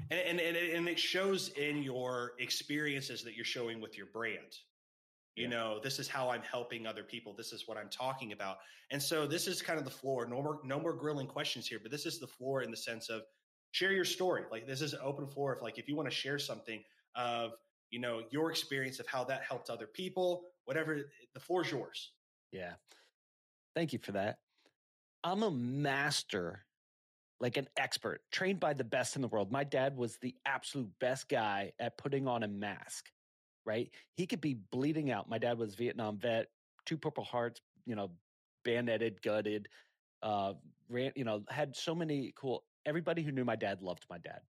and, 0.10 0.40
and, 0.40 0.56
and 0.56 0.88
it 0.88 0.98
shows 0.98 1.50
in 1.50 1.84
your 1.84 2.32
experiences 2.40 3.24
that 3.24 3.36
you're 3.36 3.44
showing 3.44 3.82
with 3.82 3.98
your 3.98 4.08
brand 4.14 4.56
you 5.36 5.44
yeah. 5.44 5.50
know 5.50 5.80
this 5.84 6.00
is 6.00 6.08
how 6.08 6.30
i'm 6.30 6.42
helping 6.42 6.86
other 6.86 7.04
people 7.04 7.34
this 7.36 7.54
is 7.54 7.68
what 7.68 7.78
i'm 7.78 7.90
talking 7.90 8.32
about 8.32 8.58
and 8.92 9.02
so 9.02 9.28
this 9.28 9.48
is 9.48 9.62
kind 9.62 9.78
of 9.80 9.86
the 9.86 9.92
floor 9.92 10.26
no 10.28 10.42
more 10.42 10.60
no 10.64 10.80
more 10.80 10.94
grilling 10.94 11.28
questions 11.28 11.68
here 11.68 11.80
but 11.82 11.92
this 11.92 12.06
is 12.06 12.20
the 12.20 12.28
floor 12.28 12.62
in 12.64 12.72
the 12.72 12.78
sense 12.78 13.10
of 13.10 13.22
share 13.72 13.92
your 13.92 14.06
story 14.06 14.44
like 14.52 14.66
this 14.66 14.82
is 14.82 14.94
an 14.94 15.00
open 15.04 15.28
floor 15.28 15.54
of 15.54 15.62
like 15.62 15.78
if 15.78 15.88
you 15.88 15.96
want 15.96 16.10
to 16.10 16.16
share 16.16 16.40
something 16.40 16.84
of 17.16 17.54
you 17.90 18.00
know 18.00 18.22
your 18.32 18.50
experience 18.50 19.00
of 19.00 19.08
how 19.08 19.24
that 19.24 19.42
helped 19.44 19.70
other 19.70 19.88
people 19.88 20.44
whatever 20.66 21.10
the 21.34 21.40
floor 21.40 21.64
is 21.64 21.72
yours 21.72 22.12
yeah 22.52 22.74
thank 23.76 23.94
you 23.94 24.00
for 24.00 24.12
that 24.14 24.40
i'm 25.24 25.44
a 25.44 25.52
master 25.52 26.64
like 27.40 27.58
an 27.58 27.68
expert 27.78 28.22
trained 28.32 28.60
by 28.60 28.74
the 28.74 28.84
best 28.84 29.16
in 29.16 29.22
the 29.22 29.28
world 29.28 29.52
my 29.52 29.64
dad 29.64 29.96
was 29.96 30.18
the 30.18 30.36
absolute 30.46 30.90
best 31.00 31.30
guy 31.30 31.72
at 31.80 31.98
putting 31.98 32.28
on 32.28 32.44
a 32.44 32.48
mask 32.48 33.12
right? 33.68 33.92
He 34.16 34.26
could 34.26 34.42
be 34.42 34.56
bleeding 34.72 35.12
out. 35.12 35.30
My 35.30 35.38
dad 35.38 35.60
was 35.60 35.76
Vietnam 35.76 36.18
vet, 36.18 36.48
two 36.86 36.98
Purple 36.98 37.26
Hearts, 37.26 37.62
you 37.86 37.96
know, 37.96 38.10
bayoneted, 38.64 39.22
gutted, 39.22 39.68
uh, 40.24 40.54
ran, 40.90 41.12
you 41.16 41.26
know, 41.26 41.44
had 41.50 41.76
so 41.76 41.94
many 41.94 42.34
cool. 42.36 42.64
Everybody 42.88 43.24
who 43.24 43.32
knew 43.34 43.46
my 43.46 43.58
dad 43.58 43.84
loved 43.84 44.06
my 44.10 44.20
dad, 44.20 44.42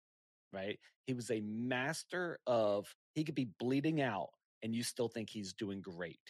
right? 0.53 0.79
He 1.08 1.15
was 1.15 1.32
a 1.32 1.41
master 1.41 2.39
of. 2.48 2.88
He 3.15 3.25
could 3.25 3.36
be 3.36 3.50
bleeding 3.60 4.01
out, 4.01 4.29
and 4.63 4.75
you 4.75 4.84
still 4.84 5.10
think 5.10 5.29
he's 5.29 5.53
doing 5.53 5.82
great, 5.82 6.22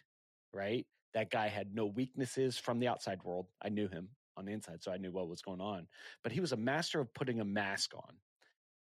right? 0.54 0.88
That 1.16 1.32
guy 1.32 1.50
had 1.50 1.76
no 1.76 1.88
weaknesses 1.88 2.58
from 2.58 2.80
the 2.80 2.90
outside 2.90 3.24
world. 3.24 3.48
I 3.64 3.70
knew 3.70 3.90
him 3.90 4.10
on 4.38 4.46
the 4.46 4.54
inside, 4.54 4.84
so 4.84 4.92
I 4.92 4.98
knew 4.98 5.12
what 5.12 5.30
was 5.30 5.42
going 5.44 5.62
on. 5.62 5.88
But 6.24 6.34
he 6.34 6.42
was 6.42 6.54
a 6.54 6.58
master 6.58 7.02
of 7.02 7.14
putting 7.16 7.42
a 7.42 7.46
mask 7.46 7.94
on 7.96 8.16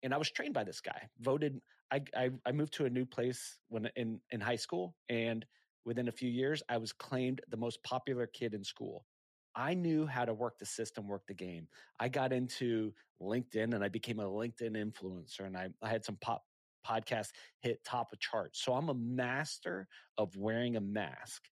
and 0.04 0.14
I 0.14 0.18
was 0.18 0.32
trained 0.32 0.54
by 0.54 0.64
this 0.64 0.82
guy. 0.82 1.10
Voted. 1.20 1.62
I, 1.92 2.02
I, 2.16 2.30
I 2.46 2.52
moved 2.52 2.74
to 2.76 2.86
a 2.86 2.90
new 2.90 3.06
place 3.06 3.60
when 3.70 3.90
in 3.96 4.20
in 4.32 4.42
high 4.42 4.56
school, 4.56 4.96
and 5.10 5.46
within 5.86 6.08
a 6.08 6.12
few 6.12 6.30
years, 6.30 6.64
I 6.70 6.78
was 6.78 6.94
claimed 6.94 7.42
the 7.50 7.58
most 7.58 7.84
popular 7.84 8.28
kid 8.28 8.54
in 8.54 8.64
school. 8.64 9.06
I 9.56 9.74
knew 9.74 10.06
how 10.06 10.26
to 10.26 10.34
work 10.34 10.58
the 10.60 10.66
system, 10.66 11.08
work 11.08 11.24
the 11.28 11.34
game. 11.34 11.68
I 12.00 12.10
got 12.10 12.34
into 12.34 12.94
LinkedIn 13.22 13.74
and 13.74 13.84
I 13.84 13.90
became 13.90 14.20
a 14.20 14.26
LinkedIn 14.26 14.76
influencer, 14.76 15.42
and 15.46 15.58
I, 15.58 15.70
I 15.82 15.90
had 15.90 16.06
some 16.06 16.18
pop 16.22 16.44
podcasts 16.88 17.32
hit 17.62 17.84
top 17.84 18.12
of 18.12 18.20
charts. 18.20 18.64
So 18.64 18.74
I'm 18.74 18.90
a 18.90 18.94
master 18.94 19.88
of 20.18 20.36
wearing 20.36 20.78
a 20.78 20.82
mask. 20.82 21.48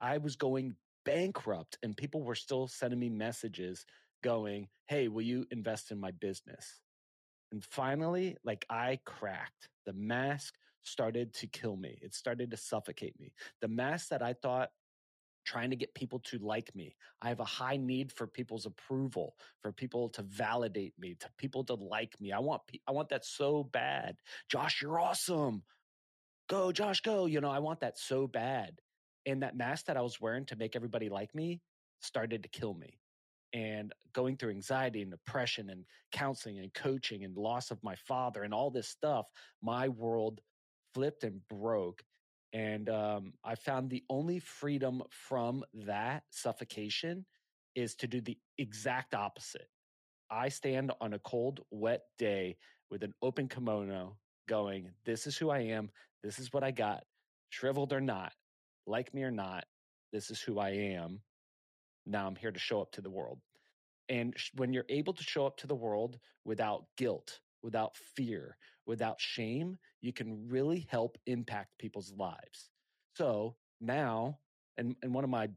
I 0.00 0.18
was 0.18 0.36
going 0.36 0.76
bankrupt, 1.04 1.78
and 1.82 1.96
people 1.96 2.22
were 2.22 2.34
still 2.34 2.68
sending 2.68 3.00
me 3.00 3.08
messages 3.08 3.84
going, 4.22 4.68
"Hey, 4.86 5.08
will 5.08 5.22
you 5.22 5.46
invest 5.50 5.90
in 5.90 5.98
my 5.98 6.12
business?" 6.12 6.80
And 7.52 7.64
finally, 7.64 8.36
like 8.44 8.66
I 8.70 9.00
cracked. 9.04 9.68
The 9.86 9.94
mask 9.94 10.54
started 10.82 11.32
to 11.34 11.46
kill 11.46 11.76
me. 11.76 11.98
It 12.02 12.14
started 12.14 12.50
to 12.50 12.56
suffocate 12.56 13.18
me. 13.18 13.32
The 13.60 13.68
mask 13.68 14.08
that 14.08 14.22
I 14.22 14.34
thought 14.34 14.70
trying 15.48 15.70
to 15.70 15.76
get 15.76 15.94
people 15.94 16.20
to 16.20 16.38
like 16.38 16.74
me. 16.74 16.94
I 17.22 17.28
have 17.30 17.40
a 17.40 17.44
high 17.44 17.78
need 17.78 18.12
for 18.12 18.26
people's 18.26 18.66
approval, 18.66 19.34
for 19.62 19.72
people 19.72 20.10
to 20.10 20.22
validate 20.22 20.94
me, 20.98 21.16
to 21.20 21.28
people 21.38 21.64
to 21.64 21.74
like 21.74 22.20
me. 22.20 22.32
I 22.32 22.40
want 22.40 22.62
I 22.86 22.92
want 22.92 23.08
that 23.08 23.24
so 23.24 23.64
bad. 23.64 24.16
Josh, 24.50 24.82
you're 24.82 25.00
awesome. 25.00 25.62
Go, 26.48 26.72
Josh, 26.72 27.00
go. 27.00 27.26
You 27.26 27.40
know, 27.40 27.50
I 27.50 27.60
want 27.60 27.80
that 27.80 27.98
so 27.98 28.26
bad. 28.26 28.80
And 29.26 29.42
that 29.42 29.56
mask 29.56 29.86
that 29.86 29.96
I 29.96 30.02
was 30.02 30.20
wearing 30.20 30.46
to 30.46 30.56
make 30.56 30.76
everybody 30.76 31.08
like 31.08 31.34
me 31.34 31.60
started 32.00 32.42
to 32.42 32.48
kill 32.48 32.74
me 32.74 32.98
and 33.52 33.92
going 34.12 34.36
through 34.36 34.50
anxiety 34.50 35.02
and 35.02 35.10
depression 35.10 35.70
and 35.70 35.84
counseling 36.12 36.58
and 36.58 36.72
coaching 36.74 37.24
and 37.24 37.36
loss 37.36 37.70
of 37.70 37.82
my 37.82 37.94
father 38.06 38.42
and 38.42 38.52
all 38.52 38.70
this 38.70 38.88
stuff, 38.88 39.26
my 39.62 39.88
world 39.88 40.40
flipped 40.94 41.24
and 41.24 41.40
broke. 41.48 42.02
And 42.52 42.88
um, 42.88 43.32
I 43.44 43.54
found 43.54 43.90
the 43.90 44.04
only 44.08 44.38
freedom 44.38 45.02
from 45.10 45.64
that 45.74 46.22
suffocation 46.30 47.26
is 47.74 47.94
to 47.96 48.06
do 48.06 48.20
the 48.20 48.38
exact 48.56 49.14
opposite. 49.14 49.68
I 50.30 50.48
stand 50.48 50.92
on 51.00 51.14
a 51.14 51.18
cold, 51.18 51.60
wet 51.70 52.02
day 52.18 52.56
with 52.90 53.02
an 53.02 53.14
open 53.22 53.48
kimono 53.48 54.16
going, 54.48 54.90
This 55.04 55.26
is 55.26 55.36
who 55.36 55.50
I 55.50 55.60
am. 55.60 55.90
This 56.22 56.38
is 56.38 56.52
what 56.52 56.64
I 56.64 56.70
got. 56.70 57.04
Shriveled 57.50 57.92
or 57.92 58.00
not, 58.00 58.32
like 58.86 59.14
me 59.14 59.22
or 59.22 59.30
not, 59.30 59.64
this 60.12 60.30
is 60.30 60.40
who 60.40 60.58
I 60.58 60.70
am 60.70 61.20
now 62.08 62.26
I'm 62.26 62.36
here 62.36 62.50
to 62.50 62.58
show 62.58 62.80
up 62.80 62.92
to 62.92 63.00
the 63.00 63.10
world. 63.10 63.38
And 64.08 64.34
when 64.56 64.72
you're 64.72 64.86
able 64.88 65.12
to 65.12 65.22
show 65.22 65.46
up 65.46 65.58
to 65.58 65.66
the 65.66 65.74
world 65.74 66.18
without 66.44 66.86
guilt, 66.96 67.40
without 67.62 67.96
fear, 68.16 68.56
without 68.88 69.20
shame, 69.20 69.78
you 70.00 70.12
can 70.12 70.48
really 70.48 70.86
help 70.90 71.16
impact 71.26 71.78
people's 71.78 72.12
lives. 72.16 72.70
So 73.14 73.54
now, 73.80 74.38
and, 74.76 74.96
and 75.02 75.14
one 75.14 75.22
of 75.22 75.30
my 75.30 75.48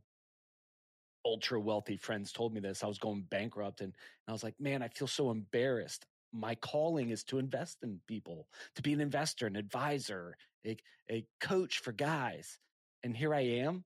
ultra 1.26 1.60
wealthy 1.60 1.98
friends 1.98 2.32
told 2.32 2.54
me 2.54 2.60
this, 2.60 2.84
I 2.84 2.88
was 2.88 3.00
going 3.00 3.26
bankrupt 3.30 3.82
and, 3.82 3.88
and 3.88 4.30
I 4.30 4.32
was 4.32 4.44
like, 4.44 4.56
man, 4.60 4.84
I 4.84 4.90
feel 4.90 5.08
so 5.08 5.32
embarrassed. 5.32 6.06
My 6.34 6.56
calling 6.56 7.10
is 7.10 7.24
to 7.26 7.40
invest 7.40 7.78
in 7.82 8.00
people, 8.08 8.48
to 8.76 8.82
be 8.82 8.94
an 8.94 9.02
investor, 9.02 9.48
an 9.48 9.56
advisor, 9.56 10.36
a, 10.66 10.78
a 11.10 11.26
coach 11.40 11.80
for 11.80 11.92
guys. 11.92 12.60
And 13.04 13.18
here 13.18 13.34
I 13.34 13.42
am. 13.42 13.84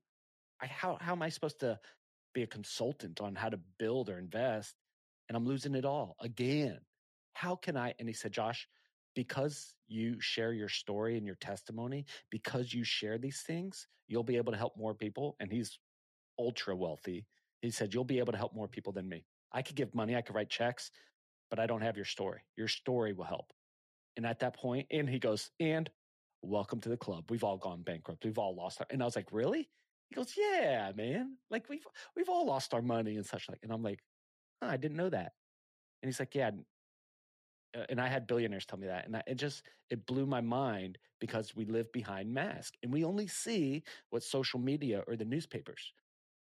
I, 0.62 0.68
how, 0.68 0.98
how 1.00 1.14
am 1.14 1.22
I 1.22 1.30
supposed 1.30 1.60
to 1.62 1.80
be 2.34 2.44
a 2.44 2.48
consultant 2.48 3.22
on 3.22 3.36
how 3.36 3.50
to 3.50 3.60
build 3.80 4.10
or 4.10 4.20
invest 4.20 4.76
and 5.28 5.36
I'm 5.36 5.46
losing 5.46 5.76
it 5.76 5.86
all 5.86 6.16
again. 6.20 6.80
How 7.34 7.56
can 7.56 7.76
I? 7.76 7.94
And 8.00 8.08
he 8.08 8.14
said, 8.14 8.32
Josh, 8.32 8.68
because 9.16 9.74
you 9.88 10.20
share 10.20 10.54
your 10.54 10.70
story 10.70 11.18
and 11.18 11.26
your 11.26 11.36
testimony, 11.36 12.06
because 12.30 12.74
you 12.74 12.84
share 12.84 13.18
these 13.18 13.42
things, 13.42 13.88
you'll 14.08 14.24
be 14.24 14.38
able 14.38 14.52
to 14.52 14.58
help 14.58 14.78
more 14.78 14.94
people. 14.94 15.36
And 15.40 15.52
he's 15.52 15.80
ultra 16.38 16.76
wealthy. 16.76 17.26
He 17.62 17.72
said, 17.72 17.94
You'll 17.94 18.04
be 18.04 18.20
able 18.20 18.34
to 18.34 18.38
help 18.38 18.54
more 18.54 18.68
people 18.68 18.94
than 18.94 19.10
me. 19.10 19.26
I 19.52 19.62
could 19.62 19.76
give 19.76 19.96
money, 19.96 20.16
I 20.16 20.22
could 20.22 20.36
write 20.36 20.50
checks, 20.50 20.92
but 21.50 21.60
I 21.60 21.66
don't 21.66 21.82
have 21.82 21.96
your 21.96 22.06
story. 22.06 22.42
Your 22.58 22.68
story 22.68 23.14
will 23.14 23.26
help. 23.26 23.52
And 24.18 24.26
at 24.26 24.40
that 24.40 24.56
point, 24.56 24.88
and 24.92 25.10
he 25.10 25.20
goes, 25.20 25.50
And 25.60 25.90
welcome 26.42 26.80
to 26.82 26.90
the 26.90 26.98
club. 26.98 27.26
We've 27.30 27.44
all 27.44 27.58
gone 27.58 27.82
bankrupt. 27.82 28.26
We've 28.26 28.38
all 28.38 28.56
lost 28.56 28.82
our. 28.82 28.88
And 28.90 29.02
I 29.02 29.06
was 29.06 29.16
like, 29.16 29.32
Really? 29.32 29.70
He 30.10 30.16
goes, 30.16 30.34
"Yeah, 30.38 30.92
man. 30.96 31.38
Like 31.50 31.68
we've 31.70 31.86
we've 32.16 32.30
all 32.30 32.46
lost 32.46 32.74
our 32.74 32.82
money 32.82 33.16
and 33.16 33.26
such 33.26 33.50
like." 33.50 33.60
And 33.64 33.72
I'm 33.72 33.84
like, 33.84 34.00
oh, 34.62 34.68
"I 34.68 34.78
didn't 34.78 34.98
know 34.98 35.10
that." 35.10 35.34
And 36.02 36.10
he's 36.10 36.20
like, 36.20 36.36
"Yeah." 36.36 36.52
Uh, 37.76 37.84
and 37.90 38.00
I 38.00 38.08
had 38.08 38.28
billionaires 38.28 38.66
tell 38.66 38.80
me 38.80 38.88
that, 38.88 39.06
and 39.06 39.18
I, 39.18 39.24
it 39.28 39.36
just 39.36 39.64
it 39.90 40.06
blew 40.06 40.26
my 40.26 40.42
mind 40.42 40.98
because 41.20 41.56
we 41.56 41.66
live 41.66 41.92
behind 41.92 42.34
masks 42.34 42.78
and 42.84 42.92
we 42.92 43.04
only 43.04 43.28
see 43.28 43.84
what 44.10 44.24
social 44.24 44.60
media 44.60 45.04
or 45.08 45.16
the 45.16 45.26
newspapers. 45.26 45.94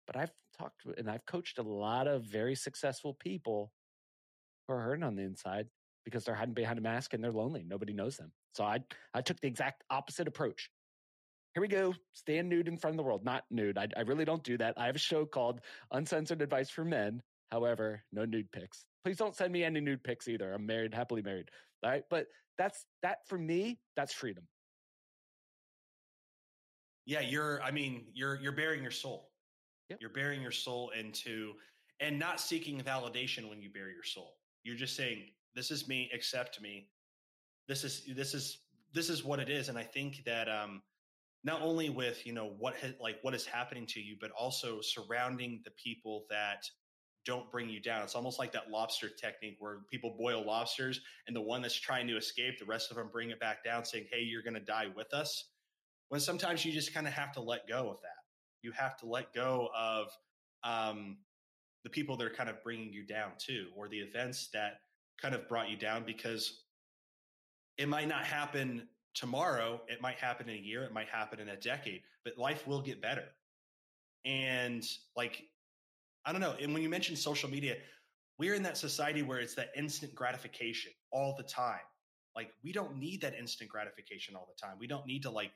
But 0.06 0.16
I've 0.16 0.32
talked 0.58 0.82
and 0.98 1.10
I've 1.10 1.26
coached 1.26 1.58
a 1.58 1.62
lot 1.62 2.06
of 2.06 2.24
very 2.24 2.54
successful 2.54 3.14
people 3.14 3.72
who 4.66 4.74
are 4.74 4.80
hurting 4.80 5.04
on 5.04 5.16
the 5.16 5.22
inside 5.22 5.68
because 6.04 6.24
they're 6.24 6.34
hiding 6.34 6.54
behind 6.54 6.78
a 6.78 6.82
mask 6.82 7.14
and 7.14 7.22
they're 7.22 7.32
lonely. 7.32 7.64
Nobody 7.66 7.92
knows 7.92 8.16
them. 8.16 8.32
So 8.54 8.64
I 8.64 8.80
I 9.14 9.22
took 9.22 9.40
the 9.40 9.48
exact 9.48 9.84
opposite 9.90 10.28
approach 10.28 10.70
here 11.54 11.60
we 11.60 11.68
go. 11.68 11.94
Stand 12.14 12.48
nude 12.48 12.68
in 12.68 12.78
front 12.78 12.94
of 12.94 12.96
the 12.96 13.02
world. 13.02 13.24
Not 13.24 13.44
nude. 13.50 13.76
I, 13.76 13.86
I 13.96 14.00
really 14.02 14.24
don't 14.24 14.42
do 14.42 14.56
that. 14.58 14.74
I 14.78 14.86
have 14.86 14.96
a 14.96 15.00
show 15.00 15.26
called 15.26 15.60
Uncensored 15.90 16.40
Advice 16.40 16.70
for 16.70 16.84
Men. 16.84 17.22
However, 17.52 18.02
no 18.12 18.24
nude 18.24 18.50
pics. 18.50 18.86
Please 19.04 19.18
don't 19.18 19.36
send 19.36 19.52
me 19.52 19.62
any 19.62 19.78
nude 19.78 20.02
pics 20.02 20.26
either. 20.26 20.54
I'm 20.54 20.64
married, 20.64 20.94
happily 20.94 21.20
married. 21.20 21.50
All 21.84 21.90
right. 21.90 22.02
But 22.08 22.26
that's 22.56 22.86
that 23.02 23.18
for 23.28 23.36
me, 23.36 23.78
that's 23.94 24.14
freedom. 24.14 24.44
Yeah, 27.04 27.20
you're 27.20 27.62
I 27.62 27.70
mean, 27.70 28.06
you're 28.14 28.40
you're 28.40 28.52
bearing 28.52 28.80
your 28.80 28.90
soul. 28.90 29.28
Yep. 29.90 29.98
You're 30.00 30.10
bearing 30.10 30.40
your 30.40 30.50
soul 30.50 30.92
into 30.98 31.52
and 32.00 32.18
not 32.18 32.40
seeking 32.40 32.80
validation 32.80 33.50
when 33.50 33.60
you 33.60 33.70
bare 33.70 33.90
your 33.90 34.02
soul. 34.02 34.36
You're 34.64 34.76
just 34.76 34.96
saying, 34.96 35.26
"This 35.54 35.70
is 35.70 35.86
me. 35.86 36.10
Accept 36.14 36.58
me. 36.62 36.88
This 37.68 37.84
is 37.84 38.02
this 38.16 38.32
is 38.32 38.60
this 38.94 39.10
is 39.10 39.24
what 39.24 39.40
it 39.40 39.50
is." 39.50 39.68
And 39.68 39.76
I 39.76 39.84
think 39.84 40.22
that 40.24 40.48
um, 40.48 40.80
not 41.44 41.60
only 41.60 41.90
with 41.90 42.26
you 42.26 42.32
know 42.32 42.54
what 42.58 42.76
ha- 42.80 42.96
like 42.98 43.18
what 43.20 43.34
is 43.34 43.44
happening 43.44 43.84
to 43.88 44.00
you, 44.00 44.16
but 44.18 44.30
also 44.30 44.80
surrounding 44.80 45.60
the 45.66 45.72
people 45.72 46.24
that 46.30 46.64
don't 47.24 47.50
bring 47.50 47.68
you 47.68 47.80
down. 47.80 48.02
It's 48.02 48.14
almost 48.14 48.38
like 48.38 48.52
that 48.52 48.70
lobster 48.70 49.08
technique 49.08 49.56
where 49.58 49.78
people 49.90 50.14
boil 50.18 50.44
lobsters, 50.44 51.00
and 51.26 51.36
the 51.36 51.40
one 51.40 51.62
that's 51.62 51.78
trying 51.78 52.06
to 52.08 52.16
escape, 52.16 52.58
the 52.58 52.64
rest 52.64 52.90
of 52.90 52.96
them 52.96 53.08
bring 53.12 53.30
it 53.30 53.40
back 53.40 53.64
down, 53.64 53.84
saying, 53.84 54.06
"Hey, 54.10 54.22
you're 54.22 54.42
going 54.42 54.54
to 54.54 54.60
die 54.60 54.88
with 54.94 55.12
us." 55.14 55.50
When 56.08 56.20
sometimes 56.20 56.64
you 56.64 56.72
just 56.72 56.92
kind 56.92 57.06
of 57.06 57.12
have 57.12 57.32
to 57.32 57.40
let 57.40 57.66
go 57.68 57.90
of 57.90 58.00
that. 58.02 58.24
You 58.62 58.72
have 58.72 58.96
to 58.98 59.06
let 59.06 59.32
go 59.32 59.70
of 59.74 60.08
um, 60.62 61.18
the 61.84 61.90
people 61.90 62.16
that 62.16 62.26
are 62.26 62.34
kind 62.34 62.50
of 62.50 62.62
bringing 62.62 62.92
you 62.92 63.04
down 63.04 63.32
too, 63.38 63.68
or 63.76 63.88
the 63.88 63.98
events 63.98 64.48
that 64.52 64.80
kind 65.20 65.34
of 65.34 65.48
brought 65.48 65.70
you 65.70 65.76
down, 65.76 66.04
because 66.04 66.64
it 67.78 67.88
might 67.88 68.08
not 68.08 68.24
happen 68.24 68.88
tomorrow. 69.14 69.80
It 69.88 70.00
might 70.00 70.16
happen 70.16 70.48
in 70.48 70.56
a 70.56 70.58
year. 70.58 70.84
It 70.84 70.92
might 70.92 71.08
happen 71.08 71.40
in 71.40 71.48
a 71.48 71.56
decade, 71.56 72.02
but 72.24 72.38
life 72.38 72.66
will 72.66 72.80
get 72.80 73.00
better. 73.00 73.24
And 74.24 74.84
like 75.16 75.44
I 76.24 76.32
don't 76.32 76.40
know. 76.40 76.54
And 76.60 76.72
when 76.72 76.82
you 76.82 76.88
mention 76.88 77.16
social 77.16 77.50
media, 77.50 77.76
we're 78.38 78.54
in 78.54 78.62
that 78.62 78.76
society 78.76 79.22
where 79.22 79.38
it's 79.38 79.54
that 79.54 79.68
instant 79.76 80.14
gratification 80.14 80.92
all 81.12 81.34
the 81.36 81.44
time. 81.44 81.80
Like 82.34 82.50
we 82.64 82.72
don't 82.72 82.96
need 82.96 83.20
that 83.22 83.34
instant 83.34 83.70
gratification 83.70 84.36
all 84.36 84.48
the 84.48 84.66
time. 84.66 84.76
We 84.78 84.86
don't 84.86 85.06
need 85.06 85.22
to 85.22 85.30
like, 85.30 85.50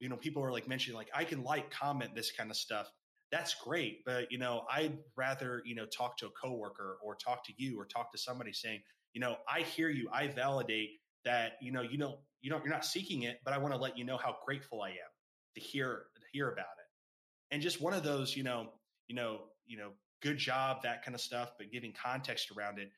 you 0.00 0.08
know, 0.08 0.16
people 0.16 0.42
are 0.44 0.52
like 0.52 0.68
mentioning 0.68 0.96
like 0.96 1.08
I 1.14 1.24
can 1.24 1.42
like, 1.42 1.70
comment 1.70 2.14
this 2.14 2.32
kind 2.32 2.50
of 2.50 2.56
stuff. 2.56 2.90
That's 3.32 3.54
great, 3.54 4.04
but 4.04 4.30
you 4.30 4.38
know, 4.38 4.64
I'd 4.70 4.98
rather 5.16 5.62
you 5.64 5.76
know 5.76 5.86
talk 5.86 6.16
to 6.18 6.26
a 6.26 6.30
coworker 6.30 6.98
or 7.02 7.14
talk 7.14 7.44
to 7.46 7.52
you 7.56 7.78
or 7.78 7.86
talk 7.86 8.10
to 8.12 8.18
somebody 8.18 8.52
saying, 8.52 8.80
you 9.12 9.20
know, 9.20 9.36
I 9.48 9.60
hear 9.60 9.88
you, 9.88 10.08
I 10.12 10.26
validate 10.26 10.90
that. 11.24 11.52
You 11.62 11.70
know, 11.70 11.82
you 11.82 11.96
know, 11.96 12.18
you 12.42 12.50
know, 12.50 12.58
you're 12.58 12.72
not 12.72 12.84
seeking 12.84 13.22
it, 13.22 13.38
but 13.44 13.54
I 13.54 13.58
want 13.58 13.72
to 13.72 13.80
let 13.80 13.96
you 13.96 14.04
know 14.04 14.18
how 14.18 14.36
grateful 14.44 14.82
I 14.82 14.90
am 14.90 15.10
to 15.54 15.60
hear 15.60 16.06
to 16.16 16.22
hear 16.32 16.48
about 16.48 16.64
it. 16.64 17.54
And 17.54 17.62
just 17.62 17.80
one 17.80 17.94
of 17.94 18.02
those, 18.02 18.36
you 18.36 18.42
know, 18.42 18.68
you 19.08 19.14
know, 19.14 19.42
you 19.70 19.78
know, 19.78 19.90
good 20.20 20.36
job, 20.36 20.82
that 20.82 21.04
kind 21.04 21.14
of 21.14 21.20
stuff, 21.20 21.52
but 21.56 21.70
giving 21.70 21.92
context 21.92 22.50
around 22.50 22.78
it, 22.78 22.90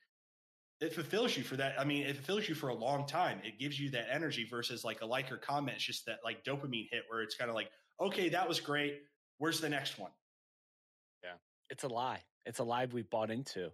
it 0.81 0.93
fulfills 0.93 1.37
you 1.37 1.45
for 1.45 1.57
that. 1.57 1.79
I 1.79 1.85
mean, 1.85 2.05
it 2.05 2.17
fulfills 2.17 2.49
you 2.49 2.55
for 2.55 2.71
a 2.71 2.75
long 2.75 3.07
time. 3.07 3.39
It 3.45 3.61
gives 3.61 3.79
you 3.79 3.91
that 3.91 4.07
energy 4.11 4.47
versus 4.51 4.85
like 4.85 5.01
a 5.03 5.07
like 5.07 5.31
or 5.31 5.37
comment. 5.37 5.77
It's 5.77 5.85
just 5.85 6.07
that 6.07 6.19
like 6.25 6.45
dopamine 6.45 6.89
hit 6.91 7.03
where 7.09 7.23
it's 7.23 7.37
kind 7.37 7.49
of 7.49 7.55
like, 7.55 7.71
okay, 8.01 8.31
that 8.31 8.49
was 8.49 8.59
great. 8.59 9.03
Where's 9.39 9.61
the 9.61 9.69
next 9.69 9.99
one? 9.99 10.11
Yeah. 11.23 11.35
It's 11.71 11.85
a 11.85 11.89
lie. 11.89 12.23
It's 12.47 12.59
a 12.59 12.65
lie 12.65 12.87
we 12.87 13.03
bought 13.03 13.31
into. 13.31 13.71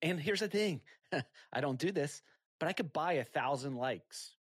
And 0.00 0.18
here's 0.18 0.40
the 0.40 0.48
thing 0.48 0.80
I 1.52 1.60
don't 1.60 1.78
do 1.78 1.92
this, 1.92 2.22
but 2.58 2.68
I 2.68 2.72
could 2.72 2.92
buy 2.92 3.14
a 3.14 3.24
thousand 3.24 3.76
likes. 3.76 4.34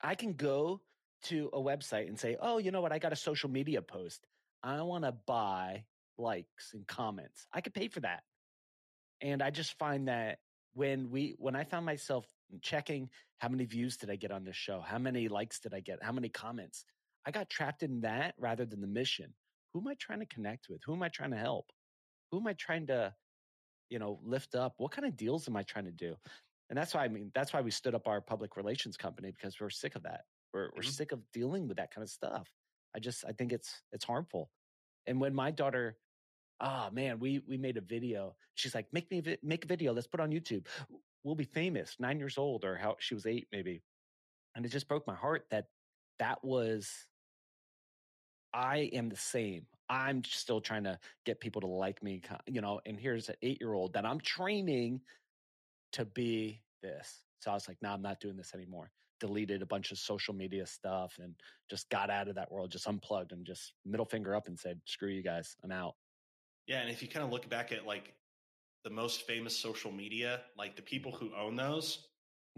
I 0.00 0.14
can 0.14 0.34
go 0.34 0.80
to 1.24 1.50
a 1.52 1.58
website 1.58 2.06
and 2.06 2.18
say, 2.18 2.36
oh, 2.40 2.58
you 2.58 2.70
know 2.70 2.82
what? 2.82 2.92
I 2.92 3.00
got 3.00 3.12
a 3.12 3.16
social 3.16 3.50
media 3.50 3.82
post. 3.82 4.24
I 4.62 4.82
want 4.82 5.04
to 5.04 5.12
buy 5.12 5.84
likes 6.18 6.72
and 6.74 6.86
comments. 6.86 7.46
I 7.52 7.60
could 7.60 7.74
pay 7.74 7.88
for 7.88 8.00
that. 8.00 8.22
And 9.20 9.42
I 9.42 9.50
just 9.50 9.78
find 9.78 10.08
that 10.08 10.38
when 10.74 11.10
we 11.10 11.34
when 11.38 11.56
I 11.56 11.64
found 11.64 11.86
myself 11.86 12.26
checking 12.62 13.08
how 13.38 13.48
many 13.48 13.64
views 13.64 13.96
did 13.96 14.10
I 14.10 14.16
get 14.16 14.30
on 14.30 14.44
this 14.44 14.56
show? 14.56 14.80
How 14.80 14.98
many 14.98 15.28
likes 15.28 15.58
did 15.60 15.74
I 15.74 15.80
get? 15.80 16.02
How 16.02 16.12
many 16.12 16.28
comments? 16.28 16.84
I 17.26 17.30
got 17.30 17.50
trapped 17.50 17.82
in 17.82 18.00
that 18.02 18.34
rather 18.38 18.64
than 18.64 18.80
the 18.80 18.86
mission. 18.86 19.32
Who 19.72 19.80
am 19.80 19.88
I 19.88 19.94
trying 19.98 20.20
to 20.20 20.26
connect 20.26 20.68
with? 20.68 20.80
Who 20.86 20.94
am 20.94 21.02
I 21.02 21.08
trying 21.08 21.32
to 21.32 21.36
help? 21.36 21.70
Who 22.30 22.38
am 22.38 22.46
I 22.46 22.54
trying 22.54 22.86
to, 22.86 23.12
you 23.90 23.98
know, 23.98 24.20
lift 24.24 24.54
up? 24.54 24.74
What 24.78 24.92
kind 24.92 25.06
of 25.06 25.16
deals 25.16 25.48
am 25.48 25.56
I 25.56 25.62
trying 25.62 25.86
to 25.86 25.92
do? 25.92 26.14
And 26.68 26.76
that's 26.78 26.94
why 26.94 27.04
I 27.04 27.08
mean 27.08 27.30
that's 27.34 27.52
why 27.52 27.60
we 27.60 27.70
stood 27.70 27.94
up 27.94 28.08
our 28.08 28.20
public 28.20 28.56
relations 28.56 28.96
company 28.96 29.32
because 29.32 29.60
we're 29.60 29.70
sick 29.70 29.96
of 29.96 30.02
that. 30.02 30.22
We're 30.52 30.70
we're 30.74 30.82
mm-hmm. 30.82 30.90
sick 30.90 31.12
of 31.12 31.20
dealing 31.32 31.68
with 31.68 31.76
that 31.78 31.94
kind 31.94 32.02
of 32.02 32.10
stuff. 32.10 32.48
I 32.94 32.98
just 32.98 33.24
I 33.26 33.32
think 33.32 33.52
it's 33.52 33.82
it's 33.92 34.04
harmful. 34.04 34.50
And 35.06 35.20
when 35.20 35.34
my 35.34 35.50
daughter 35.50 35.96
oh 36.60 36.88
man, 36.92 37.18
we 37.18 37.40
we 37.48 37.56
made 37.56 37.76
a 37.76 37.82
video. 37.82 38.34
She's 38.54 38.74
like, 38.74 38.86
make 38.92 39.10
me 39.10 39.22
make 39.42 39.64
a 39.64 39.68
video. 39.68 39.92
Let's 39.92 40.06
put 40.06 40.20
on 40.20 40.30
YouTube. 40.30 40.66
We'll 41.24 41.34
be 41.34 41.44
famous. 41.44 41.96
Nine 41.98 42.18
years 42.18 42.38
old, 42.38 42.64
or 42.64 42.76
how 42.76 42.96
she 42.98 43.14
was 43.14 43.26
eight 43.26 43.48
maybe, 43.52 43.82
and 44.54 44.64
it 44.64 44.70
just 44.70 44.88
broke 44.88 45.06
my 45.06 45.14
heart 45.14 45.46
that 45.50 45.66
that 46.18 46.42
was. 46.44 46.90
I 48.54 48.90
am 48.94 49.10
the 49.10 49.16
same. 49.16 49.66
I'm 49.90 50.24
still 50.24 50.62
trying 50.62 50.84
to 50.84 50.98
get 51.26 51.40
people 51.40 51.60
to 51.60 51.66
like 51.66 52.02
me, 52.02 52.22
you 52.46 52.62
know. 52.62 52.80
And 52.86 52.98
here's 52.98 53.28
an 53.28 53.34
eight 53.42 53.58
year 53.60 53.74
old 53.74 53.92
that 53.92 54.06
I'm 54.06 54.20
training 54.20 55.02
to 55.92 56.04
be 56.06 56.62
this. 56.82 57.22
So 57.40 57.50
I 57.50 57.54
was 57.54 57.68
like, 57.68 57.76
no, 57.82 57.90
nah, 57.90 57.94
I'm 57.94 58.02
not 58.02 58.20
doing 58.20 58.36
this 58.36 58.54
anymore. 58.54 58.90
Deleted 59.20 59.62
a 59.62 59.66
bunch 59.66 59.92
of 59.92 59.98
social 59.98 60.34
media 60.34 60.66
stuff 60.66 61.18
and 61.22 61.34
just 61.70 61.88
got 61.90 62.10
out 62.10 62.28
of 62.28 62.34
that 62.36 62.50
world, 62.50 62.70
just 62.70 62.88
unplugged 62.88 63.32
and 63.32 63.46
just 63.46 63.72
middle 63.84 64.06
finger 64.06 64.34
up 64.34 64.48
and 64.48 64.58
said, 64.58 64.80
screw 64.86 65.10
you 65.10 65.22
guys, 65.22 65.56
I'm 65.62 65.72
out. 65.72 65.94
Yeah, 66.66 66.80
and 66.80 66.90
if 66.90 67.02
you 67.02 67.08
kind 67.08 67.24
of 67.24 67.30
look 67.30 67.48
back 67.48 67.72
at 67.72 67.86
like 67.86 68.14
the 68.84 68.90
most 68.90 69.26
famous 69.26 69.56
social 69.56 69.92
media, 69.92 70.40
like 70.56 70.76
the 70.76 70.82
people 70.82 71.12
who 71.12 71.30
own 71.34 71.56
those 71.56 72.06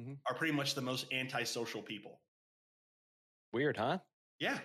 mm-hmm. 0.00 0.14
are 0.26 0.34
pretty 0.34 0.52
much 0.52 0.74
the 0.74 0.80
most 0.82 1.06
antisocial 1.12 1.82
people. 1.82 2.20
Weird, 3.52 3.76
huh? 3.76 3.98
Yeah. 4.38 4.58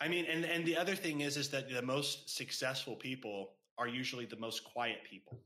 I 0.00 0.08
mean, 0.08 0.26
and 0.26 0.44
and 0.44 0.66
the 0.66 0.76
other 0.76 0.94
thing 0.94 1.20
is 1.20 1.36
is 1.36 1.48
that 1.50 1.70
the 1.70 1.82
most 1.82 2.34
successful 2.34 2.96
people 2.96 3.52
are 3.78 3.88
usually 3.88 4.26
the 4.26 4.36
most 4.36 4.64
quiet 4.64 4.98
people. 5.08 5.38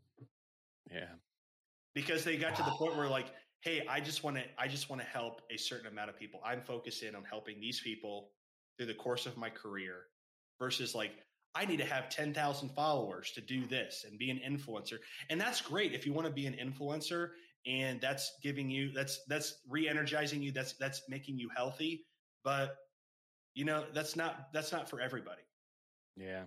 Yeah. 0.91 1.09
Because 1.95 2.25
they 2.25 2.37
got 2.37 2.57
to 2.57 2.63
the 2.63 2.71
point 2.71 2.97
where 2.97 3.09
like, 3.09 3.27
hey, 3.61 3.87
I 3.89 4.01
just 4.01 4.25
want 4.25 4.37
to 4.37 4.43
I 4.59 4.69
just 4.69 4.91
want 4.91 5.03
to 5.03 5.07
help 5.07 5.43
a 5.51 5.57
certain 5.57 5.87
amount 5.87 6.11
of 6.11 6.19
people. 6.19 6.41
I'm 6.45 6.63
focused 6.63 7.03
in 7.03 7.15
on 7.15 7.25
helping 7.25 7.61
these 7.61 7.81
people 7.81 8.31
through 8.77 8.87
the 8.87 8.95
course 8.95 9.27
of 9.27 9.37
my 9.37 9.51
career 9.51 10.07
versus 10.59 10.95
like 10.95 11.13
I 11.55 11.65
need 11.65 11.79
to 11.79 11.85
have 11.85 12.09
10,000 12.09 12.69
followers 12.71 13.33
to 13.33 13.41
do 13.41 13.67
this 13.67 14.05
and 14.09 14.19
be 14.19 14.31
an 14.31 14.41
influencer. 14.47 14.99
And 15.31 15.41
that's 15.41 15.61
great 15.61 15.93
if 15.93 16.07
you 16.07 16.13
want 16.13 16.27
to 16.27 16.33
be 16.33 16.47
an 16.47 16.55
influencer 16.55 17.31
and 17.67 18.01
that's 18.01 18.35
giving 18.43 18.71
you 18.71 18.93
that's 18.93 19.25
that's 19.27 19.59
re-energizing 19.69 20.41
you 20.41 20.53
that's 20.53 20.75
that's 20.75 21.03
making 21.09 21.39
you 21.39 21.49
healthy, 21.55 22.07
but 22.45 22.77
you 23.55 23.65
know, 23.65 23.85
that's 23.93 24.15
not 24.15 24.49
that's 24.53 24.73
not 24.73 24.89
for 24.89 25.01
everybody. 25.01 25.43
Yeah. 26.17 26.45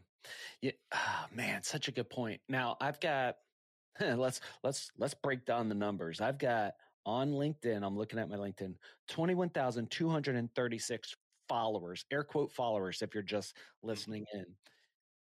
Yeah, 0.61 0.71
oh, 0.93 1.25
man, 1.33 1.63
such 1.63 1.87
a 1.87 1.91
good 1.91 2.09
point. 2.09 2.39
Now, 2.47 2.77
I've 2.79 2.99
got 2.99 3.37
let's 3.99 4.41
let's 4.63 4.91
let's 4.97 5.13
break 5.13 5.45
down 5.45 5.69
the 5.69 5.75
numbers. 5.75 6.21
I've 6.21 6.37
got 6.37 6.73
on 7.05 7.31
LinkedIn, 7.31 7.83
I'm 7.83 7.97
looking 7.97 8.19
at 8.19 8.29
my 8.29 8.37
LinkedIn, 8.37 8.75
21,236 9.09 11.15
followers, 11.49 12.05
air 12.11 12.23
quote 12.23 12.51
followers 12.51 13.01
if 13.01 13.13
you're 13.13 13.23
just 13.23 13.55
mm-hmm. 13.55 13.89
listening 13.89 14.25
in. 14.33 14.45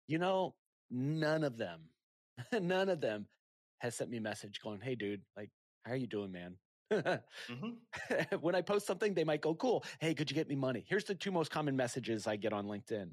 You 0.09 0.17
know, 0.17 0.55
none 0.89 1.43
of 1.43 1.55
them, 1.55 1.81
none 2.51 2.89
of 2.89 2.99
them 2.99 3.27
has 3.77 3.95
sent 3.95 4.09
me 4.09 4.17
a 4.17 4.21
message 4.21 4.59
going, 4.59 4.81
Hey, 4.81 4.95
dude, 4.95 5.21
like, 5.37 5.51
how 5.85 5.91
are 5.91 5.97
you 5.97 6.07
doing, 6.07 6.31
man? 6.31 6.55
mm-hmm. 6.91 8.35
when 8.41 8.55
I 8.55 8.61
post 8.61 8.87
something, 8.87 9.13
they 9.13 9.23
might 9.23 9.41
go, 9.41 9.53
Cool. 9.53 9.85
Hey, 9.99 10.15
could 10.15 10.31
you 10.31 10.35
get 10.35 10.49
me 10.49 10.55
money? 10.55 10.83
Here's 10.89 11.03
the 11.03 11.13
two 11.13 11.31
most 11.31 11.51
common 11.51 11.75
messages 11.75 12.25
I 12.25 12.37
get 12.37 12.53
on 12.53 12.65
LinkedIn. 12.65 13.11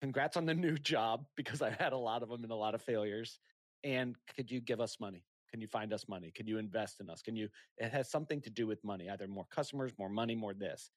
Congrats 0.00 0.38
on 0.38 0.46
the 0.46 0.54
new 0.66 0.78
job 0.78 1.26
because 1.36 1.60
I 1.60 1.68
had 1.78 1.92
a 1.92 1.98
lot 1.98 2.22
of 2.22 2.30
them 2.30 2.42
and 2.42 2.52
a 2.52 2.56
lot 2.56 2.74
of 2.74 2.80
failures. 2.80 3.38
And 3.84 4.16
could 4.34 4.50
you 4.50 4.62
give 4.62 4.80
us 4.80 4.96
money? 4.98 5.26
Can 5.50 5.60
you 5.60 5.66
find 5.68 5.92
us 5.92 6.08
money? 6.08 6.32
Can 6.34 6.46
you 6.46 6.56
invest 6.56 7.00
in 7.00 7.10
us? 7.10 7.20
Can 7.20 7.36
you? 7.36 7.50
It 7.76 7.92
has 7.92 8.10
something 8.10 8.40
to 8.40 8.50
do 8.50 8.66
with 8.66 8.82
money, 8.82 9.10
either 9.10 9.28
more 9.28 9.46
customers, 9.50 9.92
more 9.98 10.08
money, 10.08 10.34
more 10.34 10.54
this. 10.54 10.90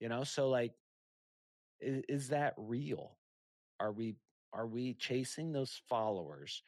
You 0.00 0.10
know, 0.10 0.22
so 0.22 0.50
like, 0.50 0.72
is, 1.80 2.02
is 2.10 2.28
that 2.28 2.52
real? 2.58 3.16
Are 3.82 3.92
we 3.92 4.14
are 4.52 4.66
we 4.66 4.94
chasing 4.94 5.50
those 5.50 5.80
followers 5.88 6.62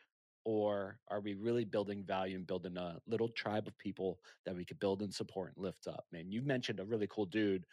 or 0.45 0.99
are 1.09 1.21
we 1.21 1.35
really 1.35 1.65
building 1.65 2.03
value 2.05 2.37
and 2.37 2.47
building 2.47 2.77
a 2.77 2.99
little 3.07 3.29
tribe 3.29 3.67
of 3.67 3.79
people 3.79 4.19
that 4.45 4.55
we 4.55 4.65
could 4.65 4.79
build 4.79 5.01
and 5.01 5.15
support 5.15 5.53
and 5.55 5.65
lift 5.65 5.87
up? 5.87 6.05
Man 6.13 6.31
you 6.31 6.43
mentioned 6.43 6.81
a 6.81 6.85
really 6.85 7.07
cool 7.09 7.27
dude 7.27 7.65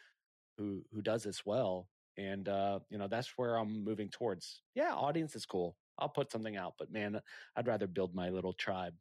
who 0.58 0.84
who 0.93 1.01
does 1.01 1.23
this 1.23 1.45
well 1.45 1.88
and 2.17 2.47
uh 2.49 2.80
you 2.89 2.97
know 2.97 3.08
that's 3.08 3.34
where 3.36 3.56
i'm 3.58 3.84
moving 3.84 4.10
towards. 4.10 4.62
Yeah 4.75 4.93
audience 4.93 5.36
is 5.36 5.45
cool. 5.45 5.75
I'll 5.97 6.10
put 6.10 6.32
something 6.32 6.56
out 6.58 6.75
but 6.77 6.91
man 6.91 7.19
i'd 7.56 7.67
rather 7.67 7.88
build 7.88 8.13
my 8.13 8.30
little 8.30 8.54
tribe 8.54 8.93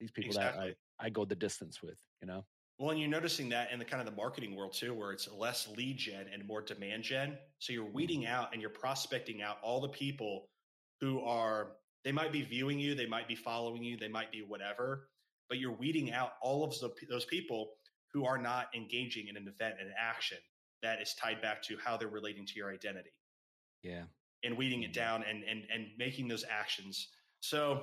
these 0.00 0.10
people 0.10 0.30
exactly. 0.30 0.68
that 0.68 0.76
I, 1.00 1.06
I 1.06 1.10
go 1.10 1.24
the 1.24 1.34
distance 1.34 1.82
with 1.82 1.98
you 2.20 2.26
know 2.26 2.44
well, 2.78 2.90
and 2.90 3.00
you're 3.00 3.08
noticing 3.08 3.48
that 3.48 3.72
in 3.72 3.78
the 3.78 3.84
kind 3.84 4.00
of 4.00 4.06
the 4.06 4.16
marketing 4.16 4.54
world 4.54 4.72
too, 4.72 4.94
where 4.94 5.12
it's 5.12 5.28
less 5.32 5.68
lead 5.76 5.96
gen 5.96 6.26
and 6.32 6.46
more 6.46 6.62
demand 6.62 7.02
gen. 7.02 7.36
So 7.58 7.72
you're 7.72 7.90
weeding 7.90 8.22
mm-hmm. 8.22 8.32
out 8.34 8.52
and 8.52 8.60
you're 8.60 8.70
prospecting 8.70 9.42
out 9.42 9.58
all 9.62 9.80
the 9.80 9.88
people 9.88 10.48
who 11.00 11.20
are, 11.20 11.72
they 12.04 12.12
might 12.12 12.32
be 12.32 12.42
viewing 12.42 12.78
you, 12.78 12.94
they 12.94 13.06
might 13.06 13.28
be 13.28 13.34
following 13.34 13.82
you, 13.82 13.96
they 13.96 14.08
might 14.08 14.30
be 14.30 14.42
whatever, 14.46 15.08
but 15.48 15.58
you're 15.58 15.76
weeding 15.76 16.12
out 16.12 16.32
all 16.42 16.64
of 16.64 16.78
the, 16.80 16.90
those 17.08 17.24
people 17.24 17.70
who 18.12 18.24
are 18.24 18.38
not 18.38 18.66
engaging 18.74 19.28
in 19.28 19.36
an 19.36 19.48
event 19.48 19.74
and 19.80 19.90
action 19.98 20.38
that 20.82 21.02
is 21.02 21.14
tied 21.14 21.42
back 21.42 21.62
to 21.62 21.76
how 21.84 21.96
they're 21.96 22.08
relating 22.08 22.46
to 22.46 22.52
your 22.56 22.72
identity. 22.72 23.10
Yeah. 23.82 24.04
and 24.44 24.56
weeding 24.56 24.82
it 24.82 24.92
down 24.92 25.24
and 25.28 25.42
and 25.44 25.64
and 25.72 25.86
making 25.98 26.28
those 26.28 26.44
actions. 26.48 27.08
So, 27.40 27.82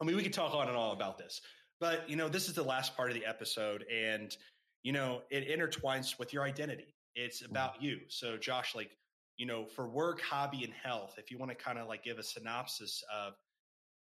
I 0.00 0.04
mean, 0.04 0.16
we 0.16 0.22
could 0.22 0.32
talk 0.32 0.54
on 0.54 0.68
and 0.68 0.76
all 0.76 0.92
about 0.92 1.18
this, 1.18 1.40
but 1.80 2.08
you 2.08 2.16
know, 2.16 2.28
this 2.28 2.48
is 2.48 2.54
the 2.54 2.62
last 2.62 2.96
part 2.96 3.10
of 3.10 3.14
the 3.14 3.26
episode, 3.26 3.84
and 3.92 4.36
you 4.82 4.92
know, 4.92 5.22
it 5.30 5.48
intertwines 5.48 6.18
with 6.18 6.32
your 6.32 6.44
identity. 6.44 6.94
It's 7.14 7.42
mm. 7.42 7.50
about 7.50 7.82
you. 7.82 8.00
So, 8.08 8.36
Josh, 8.36 8.74
like, 8.74 8.90
you 9.36 9.46
know, 9.46 9.66
for 9.66 9.88
work, 9.88 10.20
hobby, 10.20 10.64
and 10.64 10.72
health, 10.72 11.14
if 11.18 11.30
you 11.30 11.38
want 11.38 11.50
to 11.50 11.56
kind 11.56 11.78
of 11.78 11.88
like 11.88 12.04
give 12.04 12.18
a 12.18 12.22
synopsis 12.22 13.02
of 13.14 13.34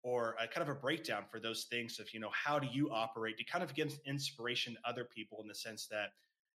or 0.03 0.35
a 0.41 0.47
kind 0.47 0.67
of 0.67 0.75
a 0.75 0.79
breakdown 0.79 1.23
for 1.29 1.39
those 1.39 1.65
things 1.69 1.99
of 1.99 2.13
you 2.13 2.19
know 2.19 2.29
how 2.31 2.57
do 2.59 2.67
you 2.71 2.89
operate 2.91 3.37
to 3.37 3.43
kind 3.43 3.63
of 3.63 3.73
give 3.73 3.99
inspiration 4.05 4.73
to 4.73 4.89
other 4.89 5.03
people 5.03 5.39
in 5.41 5.47
the 5.47 5.55
sense 5.55 5.87
that 5.87 6.11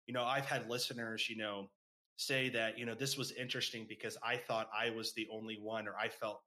you 0.07 0.13
know 0.13 0.23
i've 0.23 0.45
had 0.45 0.69
listeners 0.69 1.29
you 1.29 1.35
know 1.35 1.69
say 2.17 2.49
that 2.49 2.77
you 2.77 2.85
know 2.85 2.93
this 2.93 3.17
was 3.17 3.31
interesting 3.33 3.85
because 3.89 4.17
i 4.23 4.35
thought 4.35 4.69
i 4.77 4.89
was 4.89 5.13
the 5.13 5.27
only 5.31 5.57
one 5.61 5.87
or 5.87 5.95
i 5.97 6.07
felt 6.07 6.41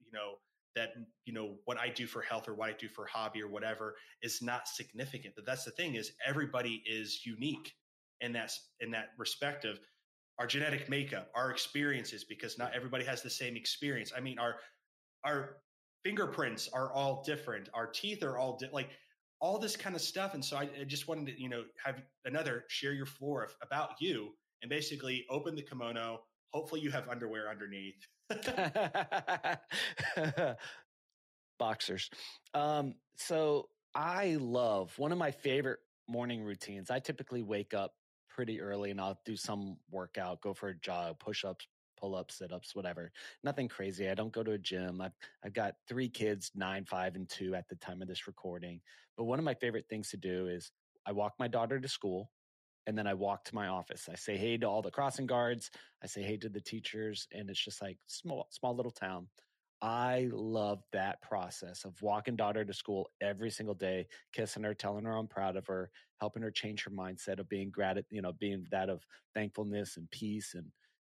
you 0.00 0.10
know 0.12 0.34
that 0.76 0.90
you 1.24 1.32
know 1.32 1.56
what 1.64 1.78
i 1.78 1.88
do 1.88 2.06
for 2.06 2.22
health 2.22 2.48
or 2.48 2.54
what 2.54 2.68
i 2.68 2.72
do 2.72 2.88
for 2.88 3.06
hobby 3.06 3.42
or 3.42 3.48
whatever 3.48 3.96
is 4.22 4.40
not 4.40 4.68
significant. 4.68 5.34
But 5.34 5.44
that's 5.44 5.64
the 5.64 5.72
thing 5.72 5.96
is 5.96 6.12
everybody 6.24 6.82
is 6.86 7.26
unique 7.26 7.74
in 8.20 8.32
that 8.34 8.52
in 8.80 8.90
that 8.92 9.08
respect 9.18 9.64
of 9.64 9.80
our 10.38 10.46
genetic 10.46 10.88
makeup 10.88 11.30
our 11.34 11.50
experiences 11.50 12.22
because 12.24 12.58
not 12.58 12.72
everybody 12.74 13.04
has 13.04 13.22
the 13.22 13.30
same 13.30 13.56
experience. 13.56 14.12
I 14.16 14.20
mean 14.20 14.38
our 14.38 14.56
our 15.24 15.56
fingerprints 16.04 16.68
are 16.72 16.92
all 16.92 17.24
different. 17.26 17.68
Our 17.74 17.88
teeth 17.88 18.22
are 18.22 18.38
all 18.38 18.56
di- 18.56 18.70
like 18.72 18.90
all 19.40 19.58
this 19.58 19.76
kind 19.76 19.96
of 19.96 20.00
stuff. 20.00 20.34
And 20.34 20.44
so 20.44 20.56
I, 20.56 20.68
I, 20.80 20.84
just 20.84 21.08
wanted 21.08 21.26
to 21.26 21.42
you 21.42 21.48
know 21.48 21.64
have 21.84 22.00
another 22.24 22.64
share 22.68 22.92
your 22.92 23.06
floor 23.06 23.48
about 23.62 23.90
you 24.00 24.30
and 24.62 24.70
basically 24.70 25.26
open 25.30 25.54
the 25.56 25.62
kimono 25.62 26.20
hopefully 26.52 26.80
you 26.80 26.90
have 26.90 27.08
underwear 27.08 27.48
underneath 27.48 28.06
boxers 31.58 32.10
um 32.54 32.94
so 33.16 33.68
i 33.94 34.36
love 34.40 34.92
one 34.98 35.12
of 35.12 35.18
my 35.18 35.30
favorite 35.30 35.78
morning 36.08 36.42
routines 36.42 36.90
i 36.90 36.98
typically 36.98 37.42
wake 37.42 37.74
up 37.74 37.92
pretty 38.28 38.60
early 38.60 38.90
and 38.90 39.00
i'll 39.00 39.18
do 39.24 39.36
some 39.36 39.76
workout 39.90 40.40
go 40.40 40.52
for 40.52 40.68
a 40.68 40.78
jog 40.80 41.18
push-ups 41.18 41.66
pull 41.96 42.14
ups, 42.14 42.38
sit 42.38 42.52
ups, 42.52 42.74
whatever. 42.74 43.10
Nothing 43.42 43.68
crazy. 43.68 44.08
I 44.08 44.14
don't 44.14 44.32
go 44.32 44.42
to 44.42 44.52
a 44.52 44.58
gym. 44.58 45.00
I've, 45.00 45.16
I've 45.44 45.54
got 45.54 45.74
three 45.88 46.08
kids, 46.08 46.50
nine, 46.54 46.84
five, 46.84 47.16
and 47.16 47.28
two 47.28 47.54
at 47.54 47.68
the 47.68 47.76
time 47.76 48.02
of 48.02 48.08
this 48.08 48.26
recording. 48.26 48.80
But 49.16 49.24
one 49.24 49.38
of 49.38 49.44
my 49.44 49.54
favorite 49.54 49.86
things 49.88 50.10
to 50.10 50.16
do 50.16 50.48
is 50.48 50.70
I 51.06 51.12
walk 51.12 51.34
my 51.38 51.48
daughter 51.48 51.80
to 51.80 51.88
school 51.88 52.30
and 52.86 52.96
then 52.96 53.06
I 53.06 53.14
walk 53.14 53.44
to 53.46 53.54
my 53.54 53.68
office. 53.68 54.08
I 54.10 54.16
say 54.16 54.36
hey 54.36 54.56
to 54.58 54.66
all 54.66 54.82
the 54.82 54.90
crossing 54.90 55.26
guards. 55.26 55.70
I 56.02 56.06
say 56.06 56.22
hey 56.22 56.36
to 56.38 56.48
the 56.48 56.60
teachers, 56.60 57.26
and 57.32 57.50
it's 57.50 57.62
just 57.62 57.82
like 57.82 57.98
small, 58.06 58.46
small 58.50 58.74
little 58.76 58.92
town. 58.92 59.28
I 59.82 60.28
love 60.32 60.82
that 60.92 61.20
process 61.20 61.84
of 61.84 62.00
walking 62.00 62.34
daughter 62.36 62.64
to 62.64 62.72
school 62.72 63.10
every 63.20 63.50
single 63.50 63.74
day, 63.74 64.06
kissing 64.32 64.62
her, 64.62 64.72
telling 64.74 65.04
her 65.04 65.16
I'm 65.16 65.28
proud 65.28 65.56
of 65.56 65.66
her, 65.66 65.90
helping 66.20 66.42
her 66.42 66.50
change 66.50 66.82
her 66.84 66.90
mindset 66.90 67.38
of 67.40 67.48
being 67.48 67.70
gratitude, 67.70 68.06
you 68.10 68.22
know, 68.22 68.32
being 68.32 68.66
that 68.70 68.88
of 68.88 69.04
thankfulness 69.34 69.96
and 69.98 70.10
peace 70.10 70.54
and 70.54 70.66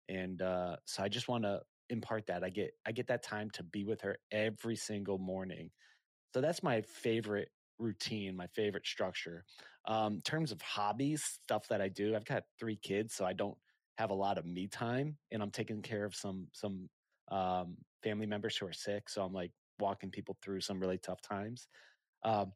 and 0.09 0.43
uh, 0.43 0.77
so 0.85 1.03
I 1.03 1.09
just 1.09 1.29
want 1.29 1.45
to 1.45 1.61
impart 1.91 2.27
that. 2.27 2.45
I 2.45 2.51
get 2.51 2.73
I 2.87 2.93
get 2.93 3.07
that 3.09 3.23
time 3.23 3.51
to 3.53 3.63
be 3.63 3.85
with 3.85 4.01
her 4.03 4.19
every 4.31 4.77
single 4.77 5.19
morning. 5.19 5.71
So 6.35 6.41
that's 6.41 6.63
my 6.63 6.83
favorite 6.83 7.51
routine, 7.79 8.37
my 8.37 8.47
favorite 8.49 8.87
structure. 8.87 9.45
Um, 9.87 10.15
in 10.15 10.21
terms 10.23 10.53
of 10.53 10.61
hobbies, 10.63 11.23
stuff 11.45 11.69
that 11.69 11.81
I 11.81 11.89
do, 11.89 12.17
I've 12.17 12.25
got 12.25 12.45
three 12.59 12.77
kids, 12.77 13.15
so 13.15 13.25
I 13.25 13.33
don't 13.33 13.57
have 13.99 14.11
a 14.11 14.15
lot 14.15 14.39
of 14.39 14.47
me 14.47 14.67
time, 14.67 15.17
and 15.31 15.43
I'm 15.43 15.51
taking 15.51 15.83
care 15.83 16.05
of 16.05 16.15
some 16.15 16.49
some 16.53 16.89
um, 17.31 17.77
family 18.03 18.27
members 18.27 18.57
who 18.57 18.67
are 18.67 18.73
sick. 18.73 19.09
So 19.09 19.23
I'm 19.23 19.33
like 19.33 19.53
walking 19.79 20.11
people 20.11 20.37
through 20.43 20.61
some 20.61 20.81
really 20.81 20.99
tough 20.99 21.21
times. 21.21 21.69
Um, 22.23 22.53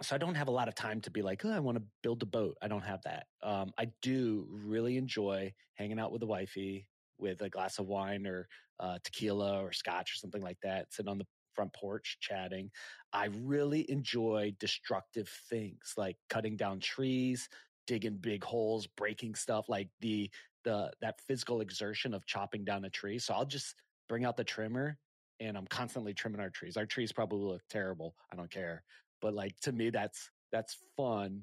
so 0.00 0.14
I 0.14 0.18
don't 0.18 0.34
have 0.34 0.48
a 0.48 0.52
lot 0.52 0.68
of 0.68 0.74
time 0.74 1.00
to 1.02 1.10
be 1.10 1.22
like, 1.22 1.44
oh, 1.44 1.50
I 1.50 1.60
want 1.60 1.76
to 1.78 1.84
build 2.02 2.22
a 2.22 2.26
boat. 2.26 2.56
I 2.62 2.68
don't 2.68 2.84
have 2.84 3.02
that. 3.02 3.26
Um, 3.42 3.72
I 3.78 3.88
do 4.00 4.46
really 4.50 4.96
enjoy 4.96 5.52
hanging 5.74 5.98
out 5.98 6.12
with 6.12 6.20
the 6.20 6.26
wifey 6.26 6.86
with 7.18 7.42
a 7.42 7.50
glass 7.50 7.78
of 7.78 7.86
wine 7.86 8.26
or 8.26 8.48
uh, 8.80 8.98
tequila 9.04 9.62
or 9.62 9.72
scotch 9.72 10.12
or 10.12 10.16
something 10.16 10.42
like 10.42 10.58
that, 10.62 10.86
sitting 10.92 11.10
on 11.10 11.18
the 11.18 11.26
front 11.54 11.72
porch 11.72 12.18
chatting. 12.20 12.70
I 13.12 13.28
really 13.42 13.90
enjoy 13.90 14.54
destructive 14.58 15.28
things 15.48 15.94
like 15.96 16.16
cutting 16.28 16.56
down 16.56 16.80
trees, 16.80 17.48
digging 17.86 18.16
big 18.16 18.44
holes, 18.44 18.86
breaking 18.86 19.34
stuff, 19.34 19.68
like 19.68 19.88
the 20.00 20.30
the 20.64 20.92
that 21.00 21.20
physical 21.26 21.60
exertion 21.60 22.14
of 22.14 22.26
chopping 22.26 22.64
down 22.64 22.84
a 22.84 22.90
tree. 22.90 23.18
So 23.18 23.34
I'll 23.34 23.44
just 23.44 23.74
bring 24.08 24.24
out 24.24 24.36
the 24.36 24.44
trimmer 24.44 24.96
and 25.40 25.56
I'm 25.56 25.66
constantly 25.66 26.14
trimming 26.14 26.40
our 26.40 26.50
trees. 26.50 26.76
Our 26.76 26.86
trees 26.86 27.12
probably 27.12 27.40
look 27.40 27.62
terrible. 27.68 28.14
I 28.32 28.36
don't 28.36 28.50
care 28.50 28.84
but 29.22 29.32
like 29.32 29.58
to 29.60 29.72
me 29.72 29.88
that's 29.88 30.28
that's 30.50 30.76
fun 30.96 31.42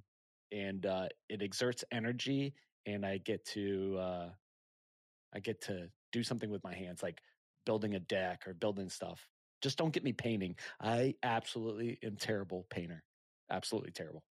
and 0.52 0.86
uh, 0.86 1.08
it 1.30 1.42
exerts 1.42 1.84
energy 1.92 2.54
and 2.86 3.04
i 3.04 3.18
get 3.18 3.44
to 3.46 3.98
uh, 4.00 4.30
i 5.34 5.40
get 5.40 5.60
to 5.62 5.90
do 6.12 6.22
something 6.22 6.52
with 6.52 6.64
my 6.64 6.76
hands 6.76 7.02
like 7.02 7.20
building 7.66 7.96
a 7.96 8.00
deck 8.00 8.44
or 8.46 8.54
building 8.54 8.90
stuff 8.90 9.28
just 9.62 9.78
don't 9.78 9.94
get 9.94 10.04
me 10.04 10.14
painting 10.14 10.56
i 10.82 11.14
absolutely 11.24 11.98
am 12.04 12.16
terrible 12.16 12.66
painter 12.70 13.04
absolutely 13.52 13.92
terrible 13.92 14.24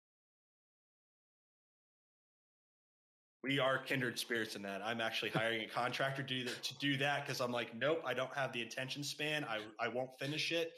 we 3.44 3.60
are 3.60 3.78
kindred 3.78 4.20
spirits 4.20 4.56
in 4.56 4.62
that. 4.64 4.82
I'm 4.84 5.00
actually 5.00 5.30
hiring 5.34 5.62
a 5.62 5.68
contractor 5.68 6.22
to 6.22 6.28
do 6.28 6.44
that 6.44 6.64
to 6.64 6.78
do 6.80 6.98
that 6.98 7.26
because 7.26 7.40
I'm 7.40 7.52
like, 7.52 7.76
nope, 7.76 8.02
I 8.06 8.14
don't 8.14 8.34
have 8.36 8.52
the 8.52 8.62
attention 8.62 9.04
span. 9.04 9.46
I 9.46 9.60
I 9.80 9.88
won't 9.88 10.10
finish 10.20 10.52
it. 10.52 10.74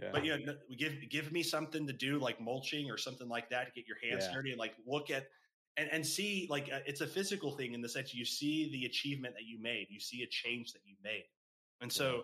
Yeah. 0.00 0.08
But 0.12 0.24
you 0.24 0.38
know, 0.38 0.54
give 0.76 0.94
give 1.10 1.32
me 1.32 1.42
something 1.42 1.86
to 1.86 1.92
do 1.92 2.18
like 2.18 2.40
mulching 2.40 2.90
or 2.90 2.96
something 2.96 3.28
like 3.28 3.48
that 3.50 3.66
to 3.66 3.72
get 3.72 3.86
your 3.86 3.98
hands 4.02 4.26
yeah. 4.28 4.34
dirty 4.34 4.50
and 4.50 4.58
like 4.58 4.74
look 4.86 5.10
at 5.10 5.26
and 5.76 5.88
and 5.92 6.04
see 6.04 6.48
like 6.50 6.68
uh, 6.72 6.80
it's 6.86 7.00
a 7.00 7.06
physical 7.06 7.52
thing 7.52 7.74
in 7.74 7.80
the 7.80 7.88
sense 7.88 8.14
you 8.14 8.24
see 8.24 8.70
the 8.72 8.86
achievement 8.86 9.34
that 9.34 9.44
you 9.44 9.60
made, 9.60 9.86
you 9.90 10.00
see 10.00 10.22
a 10.22 10.26
change 10.26 10.72
that 10.72 10.82
you 10.84 10.96
made, 11.04 11.24
and 11.80 11.92
so 11.92 12.22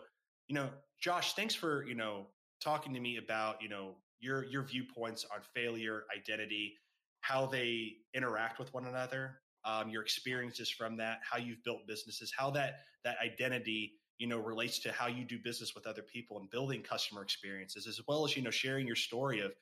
you 0.50 0.54
know, 0.54 0.68
Josh, 1.00 1.34
thanks 1.34 1.54
for 1.54 1.86
you 1.86 1.94
know 1.94 2.26
talking 2.60 2.92
to 2.92 3.00
me 3.00 3.18
about 3.18 3.62
you 3.62 3.68
know 3.68 3.94
your 4.18 4.44
your 4.46 4.64
viewpoints 4.64 5.24
on 5.32 5.40
failure, 5.54 6.02
identity, 6.14 6.74
how 7.20 7.46
they 7.46 7.92
interact 8.14 8.58
with 8.58 8.74
one 8.74 8.86
another, 8.86 9.38
um, 9.64 9.88
your 9.88 10.02
experiences 10.02 10.68
from 10.68 10.96
that, 10.96 11.20
how 11.22 11.38
you've 11.38 11.62
built 11.62 11.86
businesses, 11.86 12.32
how 12.36 12.50
that 12.50 12.80
that 13.04 13.16
identity 13.24 13.92
you 14.18 14.26
know 14.26 14.40
relates 14.40 14.80
to 14.80 14.90
how 14.90 15.06
you 15.06 15.24
do 15.24 15.38
business 15.38 15.72
with 15.76 15.86
other 15.86 16.02
people 16.02 16.40
and 16.40 16.50
building 16.50 16.82
customer 16.82 17.22
experiences 17.22 17.86
as 17.86 18.00
well 18.08 18.24
as 18.24 18.36
you 18.36 18.42
know 18.42 18.50
sharing 18.50 18.86
your 18.88 18.96
story 18.96 19.40
of 19.40 19.52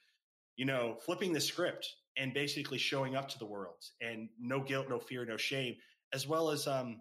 you 0.57 0.65
know 0.65 0.97
flipping 1.05 1.35
the 1.35 1.41
script 1.41 1.87
and 2.17 2.33
basically 2.35 2.79
showing 2.79 3.15
up 3.15 3.29
to 3.29 3.39
the 3.39 3.47
world 3.47 3.77
and 4.01 4.29
no 4.41 4.59
guilt 4.59 4.89
no 4.89 4.99
fear 4.99 5.25
no 5.25 5.37
shame 5.37 5.77
as 6.13 6.27
well 6.27 6.51
as 6.51 6.67
um, 6.67 7.01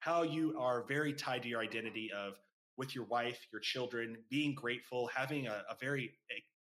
how 0.00 0.22
you 0.22 0.58
are 0.58 0.84
very 0.88 1.12
tied 1.12 1.42
to 1.42 1.48
your 1.48 1.60
identity 1.60 2.10
of 2.16 2.34
with 2.78 2.94
your 2.94 3.04
wife 3.04 3.46
your 3.52 3.60
children 3.60 4.16
being 4.30 4.54
grateful 4.54 5.08
having 5.14 5.46
a, 5.46 5.62
a 5.70 5.76
very 5.80 6.12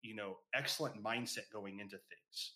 you 0.01 0.15
know 0.15 0.37
excellent 0.53 1.01
mindset 1.03 1.49
going 1.51 1.79
into 1.79 1.97
things 1.97 2.53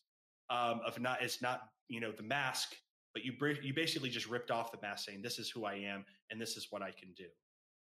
um, 0.50 0.82
of 0.86 1.00
not 1.00 1.22
it's 1.22 1.42
not 1.42 1.62
you 1.88 2.00
know 2.00 2.12
the 2.12 2.24
mask 2.24 2.76
but 3.14 3.24
you 3.24 3.34
you 3.62 3.74
basically 3.74 4.10
just 4.10 4.28
ripped 4.28 4.52
off 4.52 4.72
the 4.72 4.78
mask 4.82 5.06
saying 5.06 5.22
this 5.22 5.40
is 5.40 5.50
who 5.50 5.66
i 5.66 5.74
am 5.74 6.06
and 6.32 6.40
this 6.40 6.58
is 6.58 6.68
what 6.70 6.82
i 6.82 6.92
can 6.92 7.14
do 7.18 7.26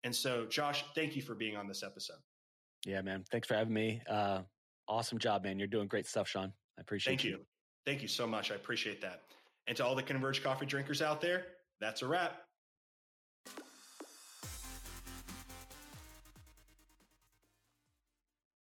and 0.04 0.14
so, 0.14 0.46
Josh, 0.46 0.84
thank 0.94 1.16
you 1.16 1.22
for 1.22 1.34
being 1.34 1.56
on 1.56 1.66
this 1.66 1.82
episode. 1.82 2.18
Yeah, 2.86 3.00
man. 3.02 3.24
Thanks 3.30 3.48
for 3.48 3.54
having 3.54 3.74
me. 3.74 4.00
Uh, 4.08 4.42
awesome 4.88 5.18
job, 5.18 5.44
man. 5.44 5.58
You're 5.58 5.68
doing 5.68 5.88
great 5.88 6.06
stuff, 6.06 6.28
Sean. 6.28 6.52
I 6.78 6.80
appreciate 6.80 7.12
it. 7.12 7.16
Thank 7.16 7.24
you. 7.24 7.30
you. 7.30 7.38
Thank 7.84 8.02
you 8.02 8.08
so 8.08 8.26
much. 8.26 8.50
I 8.50 8.54
appreciate 8.54 9.00
that. 9.02 9.22
And 9.66 9.76
to 9.76 9.84
all 9.84 9.94
the 9.94 10.02
Converge 10.02 10.42
coffee 10.42 10.66
drinkers 10.66 11.02
out 11.02 11.20
there, 11.20 11.46
that's 11.80 12.02
a 12.02 12.06
wrap. 12.06 12.42